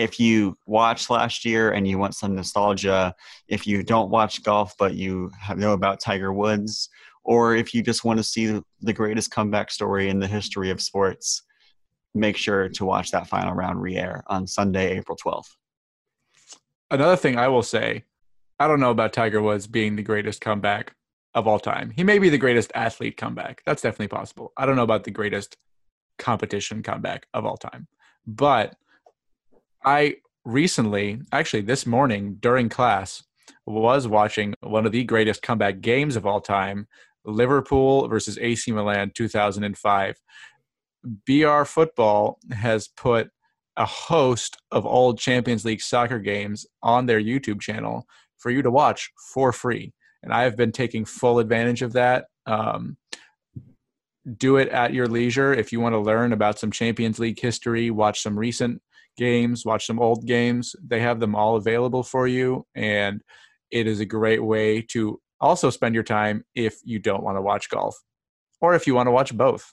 If 0.00 0.18
you 0.18 0.56
watched 0.66 1.10
last 1.10 1.44
year 1.44 1.72
and 1.72 1.86
you 1.86 1.98
want 1.98 2.14
some 2.14 2.34
nostalgia, 2.34 3.14
if 3.48 3.66
you 3.66 3.82
don't 3.82 4.10
watch 4.10 4.42
golf 4.42 4.74
but 4.78 4.94
you 4.94 5.30
know 5.56 5.74
about 5.74 6.00
Tiger 6.00 6.32
Woods, 6.32 6.88
or 7.22 7.54
if 7.54 7.74
you 7.74 7.82
just 7.82 8.02
want 8.02 8.18
to 8.18 8.24
see 8.24 8.62
the 8.80 8.92
greatest 8.94 9.30
comeback 9.30 9.70
story 9.70 10.08
in 10.08 10.18
the 10.18 10.26
history 10.26 10.70
of 10.70 10.80
sports, 10.80 11.42
make 12.14 12.36
sure 12.36 12.70
to 12.70 12.84
watch 12.86 13.10
that 13.10 13.28
final 13.28 13.52
round 13.52 13.82
re-air 13.82 14.24
on 14.26 14.46
Sunday, 14.46 14.96
April 14.96 15.18
12th. 15.22 15.54
Another 16.90 17.16
thing 17.16 17.36
I 17.36 17.48
will 17.48 17.62
say, 17.62 18.04
I 18.58 18.66
don't 18.66 18.80
know 18.80 18.90
about 18.90 19.12
Tiger 19.12 19.42
Woods 19.42 19.66
being 19.66 19.96
the 19.96 20.02
greatest 20.02 20.40
comeback 20.40 20.94
of 21.34 21.46
all 21.46 21.60
time. 21.60 21.92
He 21.94 22.04
may 22.04 22.18
be 22.18 22.30
the 22.30 22.38
greatest 22.38 22.72
athlete 22.74 23.18
comeback. 23.18 23.62
That's 23.66 23.82
definitely 23.82 24.08
possible. 24.08 24.52
I 24.56 24.64
don't 24.64 24.76
know 24.76 24.82
about 24.82 25.04
the 25.04 25.10
greatest 25.10 25.58
competition 26.18 26.82
comeback 26.82 27.26
of 27.34 27.44
all 27.44 27.58
time. 27.58 27.86
But 28.26 28.76
I 29.84 30.16
recently, 30.44 31.20
actually 31.32 31.62
this 31.62 31.86
morning 31.86 32.36
during 32.40 32.68
class, 32.68 33.22
was 33.66 34.06
watching 34.06 34.54
one 34.60 34.86
of 34.86 34.92
the 34.92 35.04
greatest 35.04 35.42
comeback 35.42 35.80
games 35.80 36.16
of 36.16 36.26
all 36.26 36.40
time 36.40 36.86
Liverpool 37.24 38.08
versus 38.08 38.38
AC 38.38 38.72
Milan 38.72 39.12
2005. 39.14 40.16
BR 41.26 41.64
Football 41.64 42.38
has 42.50 42.88
put 42.88 43.30
a 43.76 43.86
host 43.86 44.58
of 44.70 44.84
old 44.84 45.18
Champions 45.18 45.64
League 45.64 45.80
soccer 45.80 46.18
games 46.18 46.66
on 46.82 47.06
their 47.06 47.20
YouTube 47.20 47.60
channel 47.60 48.06
for 48.38 48.50
you 48.50 48.62
to 48.62 48.70
watch 48.70 49.10
for 49.32 49.52
free. 49.52 49.92
And 50.22 50.32
I 50.32 50.42
have 50.42 50.56
been 50.56 50.72
taking 50.72 51.04
full 51.04 51.38
advantage 51.38 51.80
of 51.82 51.94
that. 51.94 52.26
Um, 52.46 52.96
do 54.36 54.58
it 54.58 54.68
at 54.68 54.92
your 54.92 55.06
leisure 55.06 55.54
if 55.54 55.72
you 55.72 55.80
want 55.80 55.94
to 55.94 55.98
learn 55.98 56.32
about 56.32 56.58
some 56.58 56.70
Champions 56.70 57.18
League 57.18 57.40
history, 57.40 57.90
watch 57.90 58.20
some 58.20 58.38
recent 58.38 58.82
games, 59.20 59.66
watch 59.66 59.86
some 59.86 60.00
old 60.00 60.26
games. 60.26 60.74
They 60.82 61.00
have 61.00 61.20
them 61.20 61.34
all 61.36 61.56
available 61.56 62.02
for 62.02 62.26
you. 62.26 62.64
And 62.74 63.20
it 63.70 63.86
is 63.86 64.00
a 64.00 64.06
great 64.06 64.42
way 64.42 64.80
to 64.92 65.20
also 65.40 65.68
spend 65.68 65.94
your 65.94 66.04
time 66.04 66.42
if 66.54 66.78
you 66.84 66.98
don't 66.98 67.22
want 67.22 67.36
to 67.36 67.42
watch 67.42 67.68
golf 67.68 67.94
or 68.62 68.74
if 68.74 68.86
you 68.86 68.94
want 68.94 69.08
to 69.08 69.12
watch 69.12 69.36
both. 69.36 69.72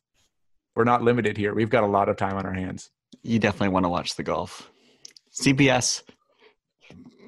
We're 0.76 0.84
not 0.84 1.02
limited 1.02 1.38
here. 1.38 1.56
We've 1.56 1.70
got 1.70 1.86
a 1.86 1.88
lot 1.88 2.10
of 2.10 2.18
time 2.18 2.36
on 2.36 2.46
our 2.46 2.54
hands. 2.54 2.92
You 3.24 3.40
definitely 3.40 3.70
want 3.70 3.86
to 3.86 3.90
watch 3.90 4.16
the 4.16 4.24
golf. 4.24 4.70
CBS 5.32 6.04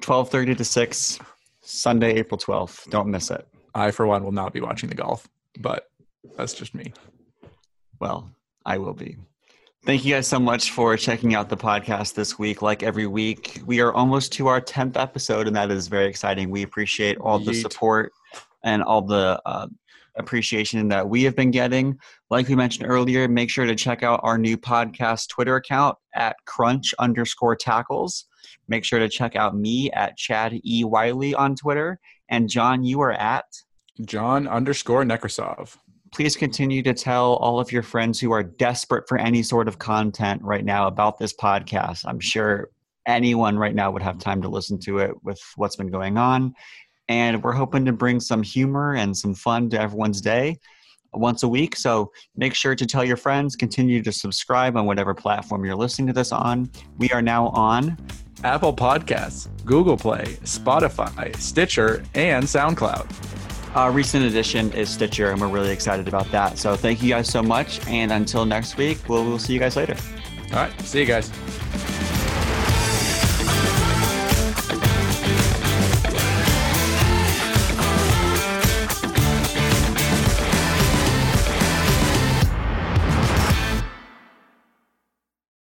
12:30 0.00 0.58
to 0.58 0.64
6 0.64 1.18
Sunday 1.62 2.12
April 2.14 2.38
12th. 2.38 2.88
Don't 2.90 3.08
miss 3.08 3.30
it. 3.30 3.46
I 3.74 3.90
for 3.92 4.06
one 4.06 4.24
will 4.24 4.32
not 4.32 4.52
be 4.52 4.60
watching 4.60 4.90
the 4.90 4.94
golf, 4.94 5.26
but 5.58 5.86
that's 6.36 6.54
just 6.54 6.74
me. 6.74 6.92
Well, 7.98 8.30
I 8.64 8.78
will 8.78 8.94
be. 8.94 9.16
Thank 9.86 10.04
you 10.04 10.12
guys 10.14 10.26
so 10.26 10.38
much 10.38 10.72
for 10.72 10.94
checking 10.98 11.34
out 11.34 11.48
the 11.48 11.56
podcast 11.56 12.12
this 12.12 12.38
week. 12.38 12.60
Like 12.60 12.82
every 12.82 13.06
week, 13.06 13.62
we 13.64 13.80
are 13.80 13.94
almost 13.94 14.30
to 14.34 14.46
our 14.46 14.60
10th 14.60 15.00
episode, 15.00 15.46
and 15.46 15.56
that 15.56 15.70
is 15.70 15.88
very 15.88 16.06
exciting. 16.06 16.50
We 16.50 16.62
appreciate 16.62 17.16
all 17.16 17.38
the 17.38 17.54
support 17.54 18.12
and 18.62 18.82
all 18.82 19.00
the 19.00 19.40
uh, 19.46 19.68
appreciation 20.16 20.88
that 20.88 21.08
we 21.08 21.22
have 21.22 21.34
been 21.34 21.50
getting. 21.50 21.98
Like 22.28 22.46
we 22.48 22.56
mentioned 22.56 22.90
earlier, 22.90 23.26
make 23.26 23.48
sure 23.48 23.64
to 23.64 23.74
check 23.74 24.02
out 24.02 24.20
our 24.22 24.36
new 24.36 24.58
podcast 24.58 25.30
Twitter 25.30 25.56
account 25.56 25.96
at 26.14 26.36
crunch 26.44 26.92
underscore 26.98 27.56
tackles. 27.56 28.26
Make 28.68 28.84
sure 28.84 28.98
to 28.98 29.08
check 29.08 29.34
out 29.34 29.56
me 29.56 29.90
at 29.92 30.18
Chad 30.18 30.60
E. 30.62 30.84
Wiley 30.84 31.34
on 31.34 31.56
Twitter. 31.56 31.98
And 32.28 32.50
John, 32.50 32.84
you 32.84 33.00
are 33.00 33.12
at 33.12 33.46
John 34.04 34.46
underscore 34.46 35.04
Nekrasov 35.04 35.78
please 36.12 36.36
continue 36.36 36.82
to 36.82 36.92
tell 36.92 37.34
all 37.34 37.60
of 37.60 37.70
your 37.70 37.82
friends 37.82 38.18
who 38.18 38.32
are 38.32 38.42
desperate 38.42 39.08
for 39.08 39.18
any 39.18 39.42
sort 39.42 39.68
of 39.68 39.78
content 39.78 40.42
right 40.42 40.64
now 40.64 40.86
about 40.86 41.18
this 41.18 41.32
podcast. 41.32 42.04
I'm 42.04 42.20
sure 42.20 42.70
anyone 43.06 43.58
right 43.58 43.74
now 43.74 43.90
would 43.90 44.02
have 44.02 44.18
time 44.18 44.42
to 44.42 44.48
listen 44.48 44.78
to 44.80 44.98
it 44.98 45.12
with 45.22 45.40
what's 45.56 45.76
been 45.76 45.90
going 45.90 46.18
on. 46.18 46.54
And 47.08 47.42
we're 47.42 47.52
hoping 47.52 47.84
to 47.86 47.92
bring 47.92 48.20
some 48.20 48.42
humor 48.42 48.94
and 48.94 49.16
some 49.16 49.34
fun 49.34 49.70
to 49.70 49.80
everyone's 49.80 50.20
day 50.20 50.58
once 51.12 51.42
a 51.42 51.48
week. 51.48 51.74
So 51.76 52.12
make 52.36 52.54
sure 52.54 52.74
to 52.74 52.86
tell 52.86 53.04
your 53.04 53.16
friends, 53.16 53.56
continue 53.56 54.02
to 54.02 54.12
subscribe 54.12 54.76
on 54.76 54.86
whatever 54.86 55.14
platform 55.14 55.64
you're 55.64 55.74
listening 55.74 56.06
to 56.08 56.12
this 56.12 56.30
on. 56.32 56.70
We 56.98 57.10
are 57.10 57.22
now 57.22 57.48
on 57.48 57.96
Apple 58.44 58.74
Podcasts, 58.74 59.48
Google 59.64 59.96
Play, 59.96 60.24
Spotify, 60.44 61.34
Stitcher, 61.36 62.04
and 62.14 62.44
SoundCloud. 62.44 63.59
Uh, 63.74 63.90
recent 63.94 64.24
addition 64.24 64.72
is 64.72 64.88
Stitcher, 64.88 65.30
and 65.30 65.40
we're 65.40 65.48
really 65.48 65.70
excited 65.70 66.08
about 66.08 66.30
that. 66.32 66.58
So 66.58 66.74
thank 66.76 67.02
you 67.02 67.08
guys 67.08 67.28
so 67.28 67.42
much. 67.42 67.86
And 67.86 68.12
until 68.12 68.44
next 68.44 68.76
week, 68.76 68.98
we'll, 69.08 69.24
we'll 69.24 69.38
see 69.38 69.52
you 69.52 69.60
guys 69.60 69.76
later. 69.76 69.96
All 70.52 70.58
right. 70.58 70.80
See 70.80 71.00
you 71.00 71.06
guys. 71.06 71.30